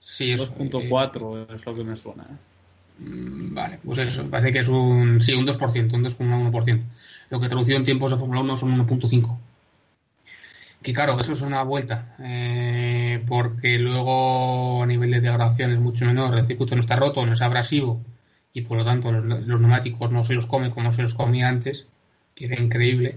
[0.00, 2.24] Sí, 2.4 es lo que me suena.
[2.24, 3.04] ¿eh?
[3.04, 6.82] Mm, vale, pues eso, parece que es un, sí, un 2%, un 2,1%.
[7.30, 9.38] Lo que traducido en tiempos de Fórmula 1 son 1.5.
[10.82, 16.06] Que claro, eso es una vuelta, eh, porque luego a nivel de degradación es mucho
[16.06, 18.00] menor, el circuito no está roto, no es abrasivo,
[18.52, 21.88] y por lo tanto los, neumáticos no se los come como se los comía antes,
[22.38, 23.16] que era increíble.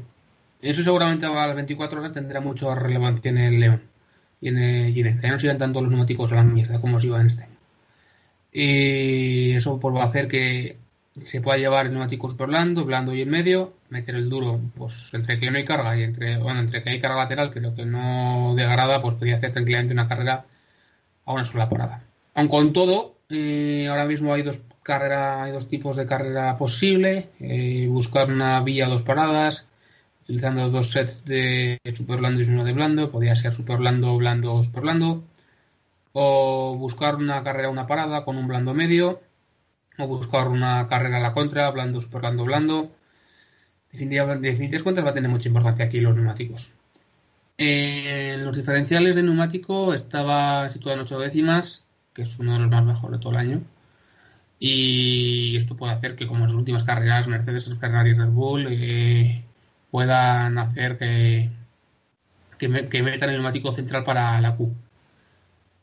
[0.61, 3.81] Eso seguramente a las 24 horas tendrá mucha relevancia en el León
[4.41, 5.21] y en el Ginebra.
[5.21, 7.47] Ya no sigan tanto los neumáticos a la mierda como se iba en este.
[8.51, 10.77] Y eso pues, va a hacer que
[11.21, 15.39] se pueda llevar el neumático blando, blando y en medio, meter el duro, pues entre
[15.39, 18.53] que no hay carga y entre, bueno, entre que hay carga lateral, creo que no
[18.55, 20.45] degrada, pues podría hacer tranquilamente una carrera
[21.25, 22.03] a una sola parada.
[22.33, 27.29] Aun con todo, eh, ahora mismo hay dos carreras, hay dos tipos de carrera posible,
[27.39, 29.67] eh, buscar una vía dos paradas,
[30.23, 34.61] utilizando dos sets de super blando y uno de blando, podría ser super blando, blando,
[34.63, 35.23] super blando
[36.13, 39.21] o buscar una carrera una parada con un blando medio,
[39.97, 42.91] o buscar una carrera a la contra, blando, super blando, blando.
[43.93, 46.71] En definitivas cuentas va a tener mucha importancia aquí los neumáticos.
[47.57, 52.69] En los diferenciales de neumático estaba situado en 8 décimas, que es uno de los
[52.69, 53.61] más mejores de todo el año.
[54.63, 58.67] Y esto puede hacer que, como en las últimas carreras, Mercedes, Ferrari y Red Bull
[58.69, 59.43] eh,
[59.89, 61.49] puedan hacer que,
[62.59, 64.71] que, que metan el neumático central para la Q.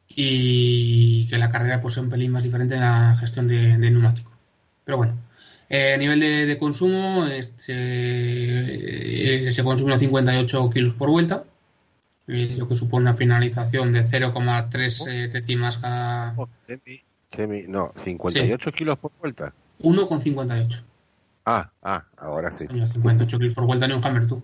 [0.08, 4.30] Y que la carrera pues sea un pelín más diferente en la gestión de, neumático.
[4.84, 5.16] Pero bueno,
[5.68, 7.26] eh, a nivel de, consumo
[7.56, 7.82] se,
[9.52, 11.42] se consume 58 kilos por vuelta,
[12.28, 16.34] eh, lo que supone una finalización de 0,3 eh, décimas cada...
[16.36, 16.48] Oh,
[17.46, 19.52] no, 58 kilos por vuelta.
[19.80, 20.82] 1,58.
[21.44, 22.66] Ah, ah, ahora sí.
[22.66, 24.42] 58 kilos por vuelta ni un hammer tú.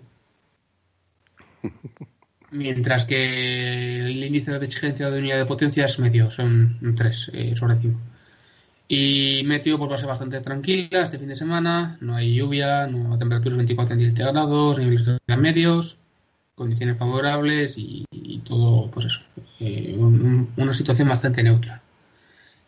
[2.55, 7.57] mientras que el índice de exigencia de unidad de potencia es medio, son 3 eh,
[7.57, 7.99] sobre 5.
[8.87, 12.87] Y meteo pues va a ser bastante tranquila este fin de semana, no hay lluvia,
[12.87, 15.97] no temperaturas 24 27 grados, niveles de medios,
[16.55, 18.05] condiciones favorables y,
[18.45, 19.23] todo, pues eso,
[19.59, 21.83] eh, una situación bastante neutra.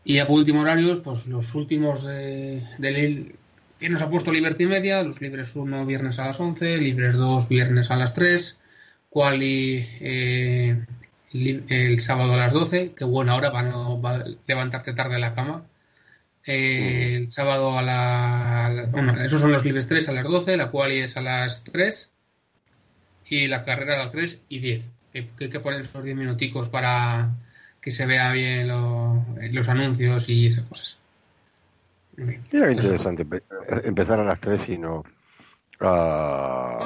[0.09, 3.35] Y a por último horarios, pues los últimos de, de
[3.77, 7.49] que nos ha puesto Liberty Media, los libres 1 viernes a las 11, libres 2
[7.49, 8.61] viernes a las 3,
[9.11, 10.81] quali eh,
[11.33, 14.01] el sábado a las 12, que buena hora para no
[14.47, 15.65] levantarte tarde de la cama.
[16.45, 20.71] Eh, el sábado a la, Bueno, esos son los libres 3 a las 12, la
[20.71, 22.13] quali es a las 3
[23.29, 24.85] y la carrera a las 3 y 10.
[25.13, 27.35] Que, hay que poner esos 10 minuticos para
[27.87, 30.99] que se vea bien los anuncios y esas cosas.
[32.51, 33.25] Era interesante
[33.85, 35.05] empezar a las 3 y no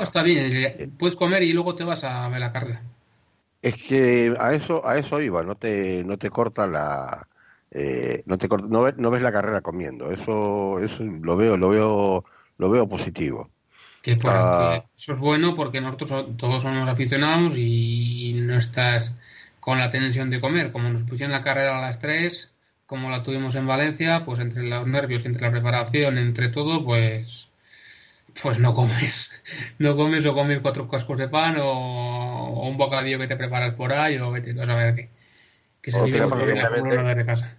[0.03, 2.83] está bien, eh, puedes comer y luego te vas a ver la carrera.
[3.63, 7.27] Es que a eso a eso iba, no te no te corta la
[7.71, 10.11] eh, no te no, ves, no ves la carrera comiendo.
[10.11, 12.25] Eso eso lo veo lo veo
[12.59, 13.49] lo veo positivo.
[14.25, 14.85] Ah.
[14.99, 19.15] eso es bueno porque nosotros todos somos aficionados y no estás
[19.61, 20.73] con la tensión de comer.
[20.73, 22.53] Como nos pusieron la carrera a las 3,
[22.87, 27.51] como la tuvimos en Valencia, pues entre los nervios, entre la preparación, entre todo, pues
[28.43, 29.33] pues no comes.
[29.79, 33.93] No comes o comes cuatro cascos de pan o, un bocadillo que te preparas por
[33.93, 35.09] ahí o vete a saber qué.
[35.83, 37.57] Que se vive mucho bien de casa.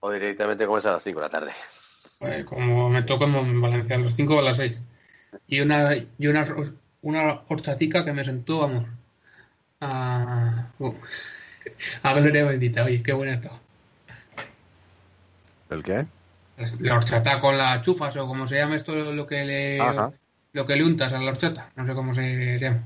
[0.00, 1.52] O directamente comes a las 5 de la tarde.
[2.18, 4.80] Pues como me toco en Valencia, a las 5 o a las 6.
[5.46, 6.44] Y una, y una,
[7.00, 8.84] una horchatica que me sentó, vamos.
[9.92, 10.94] A, uh,
[12.02, 12.84] a gloria bendita.
[12.84, 13.58] Oye, qué buena estaba.
[15.70, 16.06] ¿El qué?
[16.80, 19.78] La horchata con las chufas o como se llama esto lo que le
[20.52, 22.82] lo que le untas a la horchata, no sé cómo se, llama.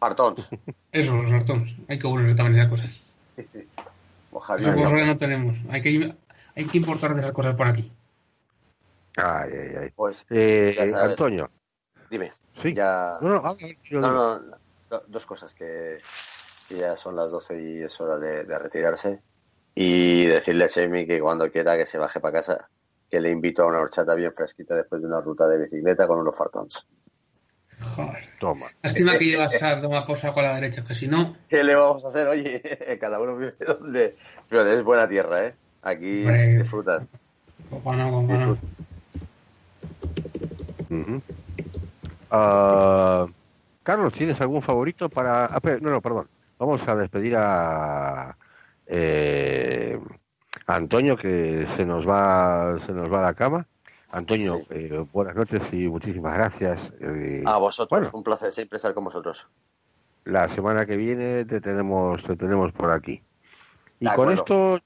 [0.00, 0.48] Hartons.
[0.92, 1.76] Eso, los hartons.
[1.88, 3.16] Hay que volver también esas cosas.
[4.58, 5.58] Esas cosas no tenemos.
[5.70, 6.14] Hay que,
[6.54, 7.90] hay que importar de esas cosas por aquí.
[9.16, 9.90] Ay, ay, ay.
[9.96, 11.50] Pues, eh, Antonio.
[12.10, 12.32] Dime.
[12.62, 12.72] Sí.
[12.72, 13.18] Ya...
[13.20, 13.56] No, no,
[14.00, 14.58] no,
[15.06, 15.98] dos cosas que,
[16.70, 19.20] ya son las 12 y es hora de, de retirarse.
[19.74, 22.68] Y decirle a Jamie que cuando quiera que se baje para casa
[23.10, 26.18] que le invito a una horchata bien fresquita después de una ruta de bicicleta con
[26.18, 26.86] unos fartons.
[27.80, 28.24] Joder.
[28.40, 28.66] Toma.
[28.82, 31.36] Lástima que llevas a tomar posa con la derecha, que si no.
[31.48, 32.26] ¿Qué le vamos a hacer?
[32.26, 34.16] Oye, cada uno vive donde.
[34.48, 35.54] Pero es buena tierra, ¿eh?
[35.82, 37.06] Aquí disfrutas.
[37.70, 38.58] Bueno,
[42.30, 43.26] ah,
[43.88, 45.46] Carlos, ¿tienes algún favorito para.?
[45.46, 46.28] Ah, no, no, perdón.
[46.58, 48.36] Vamos a despedir a.
[48.86, 49.98] Eh,
[50.66, 53.66] Antonio, que se nos va, se nos va a la cama.
[54.10, 56.92] Antonio, eh, buenas noches y muchísimas gracias.
[57.00, 59.46] Eh, a vosotros, un placer siempre estar con vosotros.
[60.26, 63.22] La semana que viene te tenemos, te tenemos por aquí.
[64.00, 64.80] Y con esto,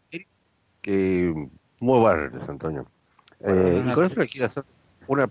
[0.81, 1.49] que
[1.81, 2.87] muy buenas noches, Antonio.
[3.41, 4.63] Eh, y con esto le quiero hacer
[5.09, 5.29] una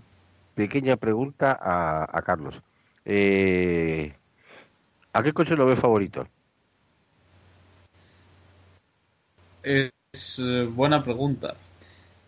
[0.54, 2.62] pequeña pregunta a, a Carlos.
[3.04, 4.12] ¿A
[5.22, 6.26] qué coche lo ve favorito?
[9.62, 11.54] Es eh, buena pregunta.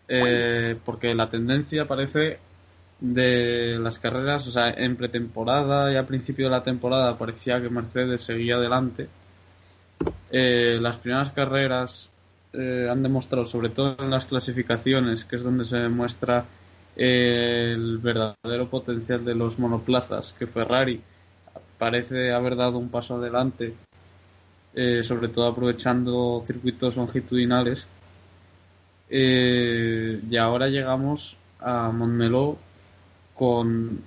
[0.07, 2.39] Eh, porque la tendencia parece
[2.99, 7.69] de las carreras, o sea, en pretemporada y al principio de la temporada parecía que
[7.69, 9.07] Mercedes seguía adelante.
[10.31, 12.11] Eh, las primeras carreras
[12.53, 16.45] han demostrado, sobre todo en las clasificaciones, que es donde se demuestra
[16.95, 21.01] el verdadero potencial de los monoplazas, que Ferrari
[21.77, 23.73] parece haber dado un paso adelante
[24.77, 27.87] eh, sobre todo aprovechando circuitos longitudinales.
[29.09, 32.57] Eh, y ahora llegamos a Montmeló
[33.33, 34.01] con,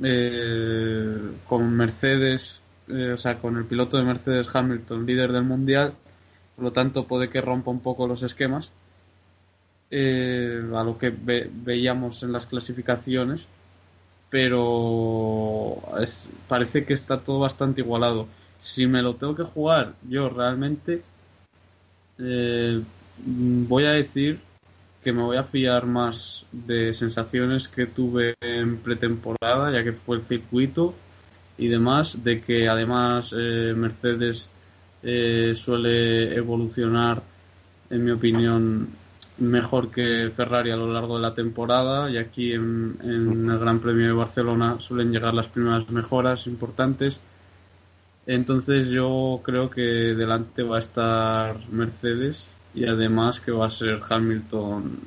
[0.00, 5.94] eh, con Mercedes, o sea, con el piloto de Mercedes Hamilton, líder del mundial.
[6.54, 8.70] Por lo tanto, puede que rompa un poco los esquemas
[9.92, 13.46] a lo que veíamos en las clasificaciones
[14.32, 15.76] pero
[16.48, 18.26] parece que está todo bastante igualado.
[18.62, 21.02] Si me lo tengo que jugar yo realmente,
[22.18, 22.82] eh,
[23.18, 24.40] voy a decir
[25.02, 30.16] que me voy a fiar más de sensaciones que tuve en pretemporada, ya que fue
[30.16, 30.94] el circuito
[31.58, 34.48] y demás, de que además eh, Mercedes
[35.02, 37.22] eh, suele evolucionar,
[37.90, 38.88] en mi opinión,
[39.38, 44.06] mejor que Ferrari a lo largo de la temporada y aquí en el Gran Premio
[44.06, 47.20] de Barcelona suelen llegar las primeras mejoras importantes.
[48.26, 54.00] Entonces yo creo que delante va a estar Mercedes y además que va a ser
[54.08, 55.00] Hamilton.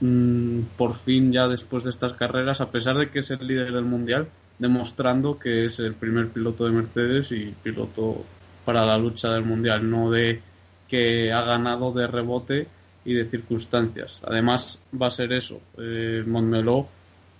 [0.00, 3.72] Mm, por fin ya después de estas carreras, a pesar de que es el líder
[3.72, 4.28] del mundial,
[4.58, 8.24] demostrando que es el primer piloto de Mercedes y piloto
[8.64, 10.40] para la lucha del mundial, no de
[10.88, 12.66] que ha ganado de rebote
[13.04, 14.20] y de circunstancias.
[14.24, 16.24] Además va a ser eso, eh,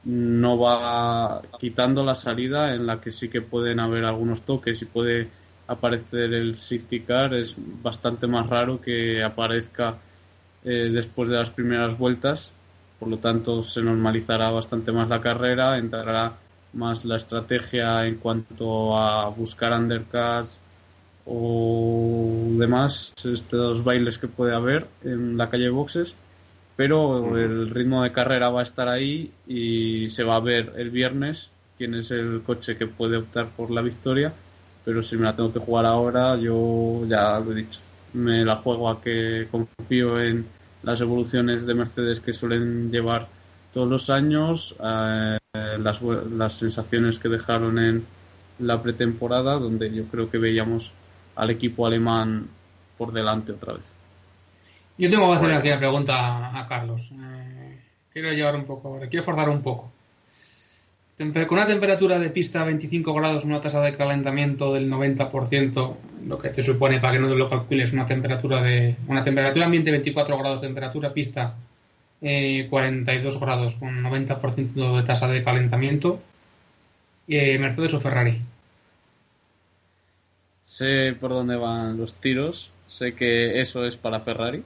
[0.05, 4.87] no va quitando la salida en la que sí que pueden haber algunos toques y
[4.87, 5.29] puede
[5.67, 9.99] aparecer el safety car es bastante más raro que aparezca
[10.65, 12.51] eh, después de las primeras vueltas
[12.99, 16.39] por lo tanto se normalizará bastante más la carrera entrará
[16.73, 20.59] más la estrategia en cuanto a buscar undercuts
[21.33, 26.16] o demás estos bailes que puede haber en la calle boxes
[26.76, 30.91] pero el ritmo de carrera va a estar ahí y se va a ver el
[30.91, 31.51] viernes
[31.81, 34.35] quién es el coche que puede optar por la victoria,
[34.85, 37.81] pero si me la tengo que jugar ahora, yo ya lo he dicho,
[38.12, 40.45] me la juego a que confío en
[40.83, 43.28] las evoluciones de Mercedes que suelen llevar
[43.72, 45.39] todos los años, eh,
[45.78, 48.05] las, las sensaciones que dejaron en
[48.59, 50.93] la pretemporada, donde yo creo que veíamos
[51.37, 52.49] al equipo alemán
[52.99, 53.95] por delante otra vez.
[54.99, 57.11] Yo tengo que hacer aquí la pregunta a Carlos.
[57.12, 57.78] Eh,
[58.12, 59.91] quiero llevar un poco, quiero forzar un poco.
[61.16, 66.39] con una temperatura de pista a 25 grados, una tasa de calentamiento del 90%, lo
[66.39, 69.91] que te supone, para que no te lo calcules, una temperatura de una temperatura ambiente
[69.91, 71.55] 24 grados, temperatura pista
[72.20, 76.20] 42 eh, grados, con 90% de tasa de calentamiento.
[77.26, 78.43] Eh, Mercedes o Ferrari.
[80.71, 84.62] Sé por dónde van los tiros, sé que eso es para Ferrari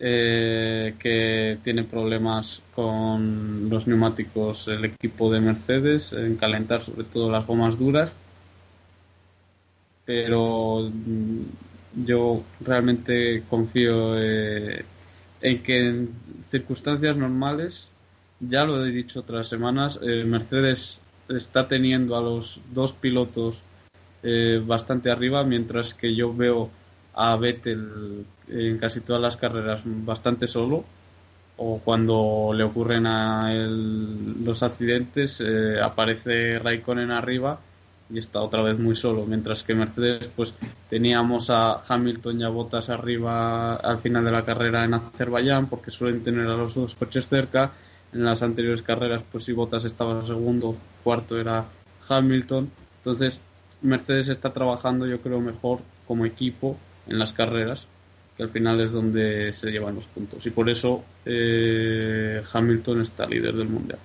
[0.00, 7.30] eh, que tiene problemas con los neumáticos el equipo de Mercedes en calentar sobre todo
[7.30, 8.14] las gomas duras.
[10.06, 14.86] Pero mm, yo realmente confío eh,
[15.42, 16.14] en que en
[16.48, 17.90] circunstancias normales
[18.40, 23.62] ya lo he dicho otras semanas eh, Mercedes está teniendo a los dos pilotos
[24.66, 26.70] bastante arriba mientras que yo veo
[27.14, 30.84] a Vettel en casi todas las carreras bastante solo
[31.58, 37.58] o cuando le ocurren a él los accidentes eh, aparece Raikkonen arriba
[38.10, 40.54] y está otra vez muy solo mientras que Mercedes pues
[40.88, 45.90] teníamos a Hamilton y a Bottas arriba al final de la carrera en Azerbaiyán porque
[45.90, 47.72] suelen tener a los dos coches cerca.
[48.10, 51.66] En las anteriores carreras pues si Bottas estaba segundo cuarto era
[52.08, 52.70] Hamilton.
[52.98, 53.42] Entonces
[53.82, 56.76] Mercedes está trabajando yo creo mejor como equipo
[57.06, 57.88] en las carreras
[58.36, 60.46] que al final es donde se llevan los puntos.
[60.46, 63.98] Y por eso eh, Hamilton está líder del mundial.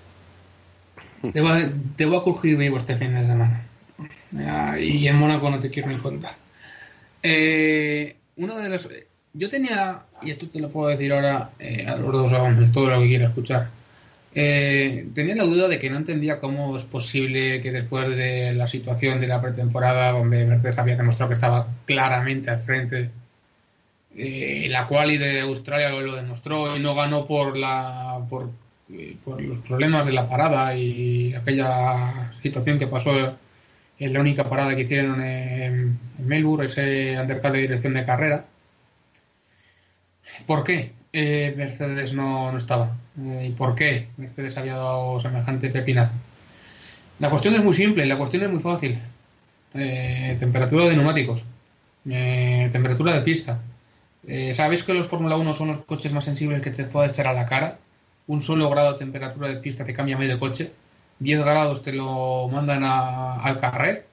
[1.31, 3.63] Te voy, a, te voy a crujir vivo este fin de semana.
[4.79, 6.35] Y en Mónaco no te quiero ni contar.
[7.21, 8.89] Eh, uno de los.
[9.33, 12.87] Yo tenía, y esto te lo puedo decir ahora eh, a los dos hombres, todo
[12.89, 13.69] lo que quiera escuchar.
[14.33, 19.19] Tenía la duda de que no entendía cómo es posible que después de la situación
[19.19, 23.11] de la pretemporada, donde Mercedes había demostrado que estaba claramente al frente
[24.15, 28.19] eh, la quali de Australia lo, demostró y no ganó por la
[28.89, 33.35] eh, por, los problemas de la parada y aquella situación que pasó
[33.97, 38.45] en la única parada que hicieron en, Melbourne, ese undercut de dirección de carrera.
[40.45, 42.95] ¿Por qué eh, Mercedes no, no estaba?
[43.43, 46.13] ¿Y por qué Mercedes había dado semejante pepinazo?
[47.19, 48.99] La cuestión es muy simple, la cuestión es muy fácil.
[49.71, 51.45] temperatura de neumáticos,
[52.03, 53.59] temperatura de pista,
[54.25, 57.27] eh, ¿Sabéis que los Fórmula 1 son los coches más sensibles que te puede echar
[57.27, 57.77] a la cara?
[58.27, 60.71] Un solo grado de temperatura de pista te cambia medio coche.
[61.19, 64.07] 10 grados te lo mandan al carrer.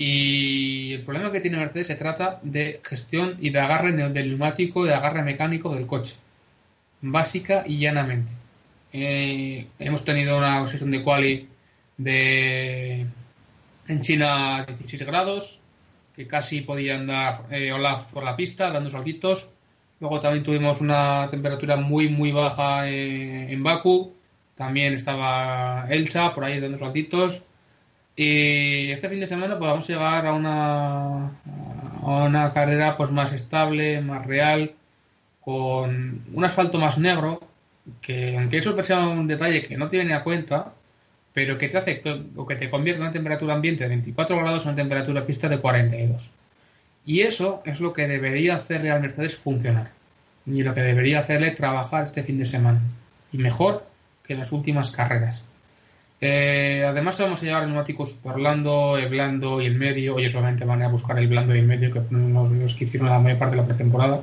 [0.00, 4.84] Y el problema que tiene Mercedes se trata de gestión y de agarre del neumático,
[4.84, 6.14] de agarre mecánico del coche.
[7.02, 8.32] Básica y llanamente.
[8.92, 11.48] Eh, hemos tenido una sesión de quali
[11.96, 13.06] de
[13.88, 15.58] en China 16 grados,
[16.14, 19.48] que casi podía andar eh, Olaf por la pista dando saltitos.
[19.98, 24.14] Luego también tuvimos una temperatura muy, muy baja eh, en Baku.
[24.54, 27.42] También estaba Elsa por ahí dando saltitos.
[28.20, 31.26] Y este fin de semana pues, vamos a llegar a una,
[32.02, 34.74] a una carrera pues más estable, más real,
[35.40, 37.40] con un asfalto más negro,
[38.00, 40.74] que aunque eso sea un detalle que no tiene a cuenta,
[41.32, 42.02] pero que te hace
[42.34, 45.58] o que te convierte una temperatura ambiente de 24 grados a una temperatura pista de
[45.58, 46.28] 42.
[47.06, 49.92] Y eso es lo que debería hacerle al Mercedes funcionar.
[50.44, 52.80] Y lo que debería hacerle trabajar este fin de semana.
[53.30, 53.86] Y mejor
[54.26, 55.44] que en las últimas carreras.
[56.20, 60.18] Eh, además vamos a llevar el neumático super blando, el blando y el medio.
[60.18, 63.08] Ellos solamente van a buscar el blando y el medio, que son los que hicieron
[63.08, 64.22] la mayor parte de la pretemporada.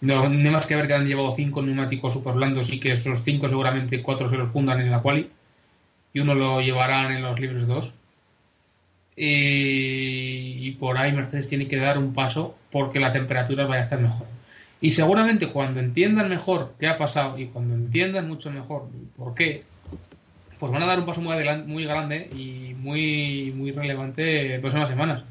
[0.00, 3.22] No, no más que ver que han llevado cinco neumáticos super blandos y que esos
[3.22, 5.30] cinco seguramente cuatro se los fundan en la quali
[6.14, 7.92] y uno lo llevarán en los libros 2.
[9.16, 14.00] Y, por ahí Mercedes tiene que dar un paso porque la temperatura vaya a estar
[14.00, 14.26] mejor.
[14.80, 19.64] Y seguramente cuando entiendan mejor qué ha pasado y cuando entiendan mucho mejor por qué,
[20.64, 21.34] pues van a dar un paso muy,
[21.66, 25.22] muy grande y muy, muy relevante en próximas semanas.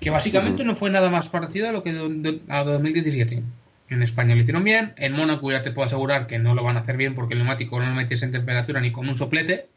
[0.00, 3.42] Que básicamente no fue nada más parecido a lo que a 2017.
[3.88, 6.76] En España lo hicieron bien, en Mónaco ya te puedo asegurar que no lo van
[6.76, 9.70] a hacer bien porque el neumático no lo metes en temperatura ni con un soplete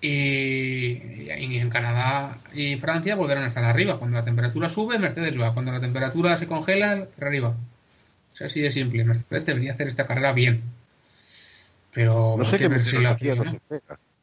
[0.00, 4.00] y, en Canadá y Francia volverán a estar arriba.
[4.00, 5.54] Cuando la temperatura sube, Mercedes va.
[5.54, 7.54] Cuando la temperatura se congela, arriba.
[8.34, 9.04] Es así de simple.
[9.04, 10.81] Mercedes debería hacer esta carrera bien.
[11.92, 13.14] Pero no sé qué si lo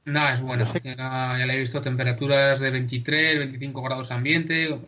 [0.06, 0.66] Nada, es bueno.
[0.84, 4.80] Ya, le he visto temperaturas de 23, 25 grados ambiente,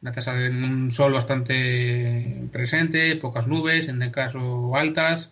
[0.00, 5.30] una tasa de un sol bastante presente, pocas nubes, en el caso altas,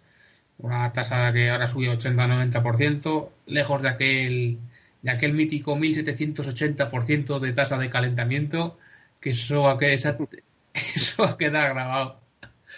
[0.58, 4.58] una tasa que ahora sube 80-90%, lejos de aquel
[5.02, 8.78] de aquel mítico 1780% de tasa de calentamiento,
[9.20, 10.18] que eso va, a quedar,
[10.74, 12.19] eso va a quedar grabado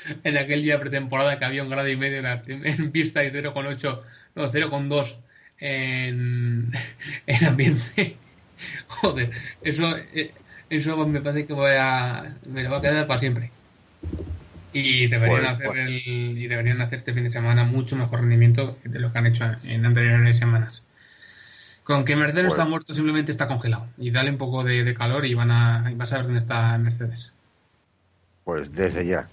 [0.24, 4.00] en aquel día pretemporada que había un grado y medio en pista y 0,8,
[4.34, 5.16] no, 0,2
[5.58, 6.72] en,
[7.26, 8.16] en ambiente,
[8.86, 9.30] joder,
[9.62, 10.32] eso, eh,
[10.70, 13.50] eso me parece que voy a, me lo va a quedar para siempre.
[14.74, 15.90] Y deberían, hacer El,
[16.38, 19.44] y deberían hacer este fin de semana mucho mejor rendimiento de lo que han hecho
[19.64, 20.82] en anteriores semanas.
[21.84, 23.86] Con que Mercedes está muerto, simplemente está congelado.
[23.98, 26.78] Y dale un poco de, calor y van a, y vas a ver dónde está
[26.78, 27.34] Mercedes.
[28.44, 29.28] Pues desde ya.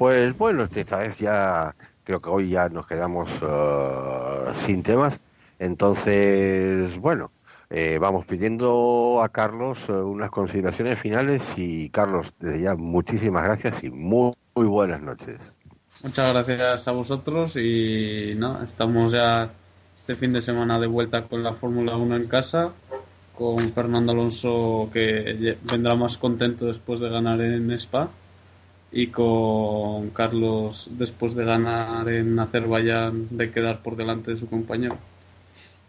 [0.00, 1.74] Pues bueno, esta vez ya
[2.04, 5.20] creo que hoy ya nos quedamos uh, sin temas.
[5.58, 7.30] Entonces, bueno,
[7.68, 13.84] eh, vamos pidiendo a Carlos uh, unas consideraciones finales y Carlos, desde ya muchísimas gracias
[13.84, 15.38] y muy, muy buenas noches.
[16.02, 19.50] Muchas gracias a vosotros y no, estamos ya
[19.94, 22.70] este fin de semana de vuelta con la Fórmula 1 en casa,
[23.36, 28.08] con Fernando Alonso que vendrá más contento después de ganar en Spa
[28.92, 34.98] y con Carlos después de ganar en Azerbaiyán de quedar por delante de su compañero.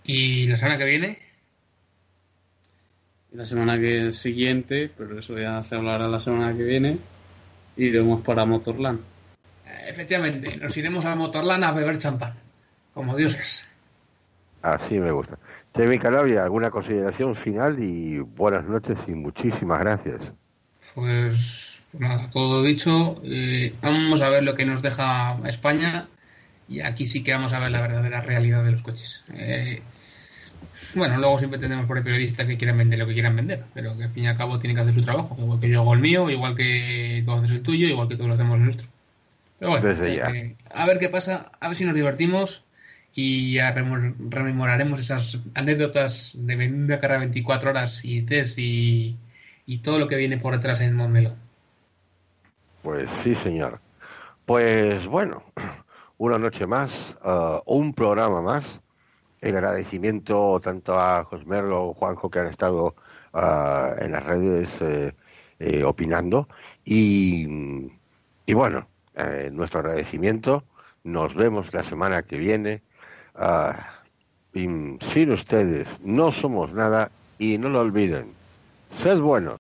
[0.04, 1.20] ¿Y la semana que viene?
[3.32, 6.98] Y la semana que siguiente, pero eso ya se hablará la semana que viene,
[7.78, 9.00] iremos para Motorland.
[9.88, 12.34] Efectivamente, nos iremos a Motorland a beber champán,
[12.94, 13.66] como dioses.
[14.62, 15.38] Así me gusta.
[15.76, 17.82] Chemi Calabria, ¿alguna consideración final?
[17.82, 20.22] Y buenas noches y muchísimas gracias.
[20.94, 23.22] Pues nada, todo dicho.
[23.24, 26.08] Eh, vamos a ver lo que nos deja España
[26.68, 29.24] y aquí sí que vamos a ver la verdadera realidad de los coches.
[29.34, 29.82] Eh,
[30.94, 33.98] bueno, luego siempre tenemos por ahí periodistas que quieran vender lo que quieran vender, pero
[33.98, 35.94] que al fin y al cabo tienen que hacer su trabajo, igual que yo hago
[35.94, 38.88] el mío, igual que tú haces el tuyo, igual que todos lo hacemos el nuestro.
[39.60, 42.66] Pero bueno, eh, a ver qué pasa, a ver si nos divertimos
[43.14, 49.18] y ya rememoraremos esas anécdotas de una carrera 24 horas y test y,
[49.84, 51.36] todo lo que viene por detrás en Montmeló.
[52.82, 53.80] Pues sí, señor.
[54.46, 55.44] Pues bueno,
[56.18, 58.80] una noche más, uh, un programa más.
[59.42, 62.96] El agradecimiento tanto a Josmerlo o Juanjo que han estado
[63.34, 65.14] uh, en las redes eh,
[65.60, 66.48] eh, opinando.
[66.86, 67.48] Y,
[68.46, 70.64] y bueno, eh, nuestro agradecimiento.
[71.04, 72.82] Nos vemos la semana que viene
[73.36, 74.04] Ah,
[74.54, 78.34] sin ustedes no somos nada y no lo olviden.
[78.92, 79.58] Sed buenos.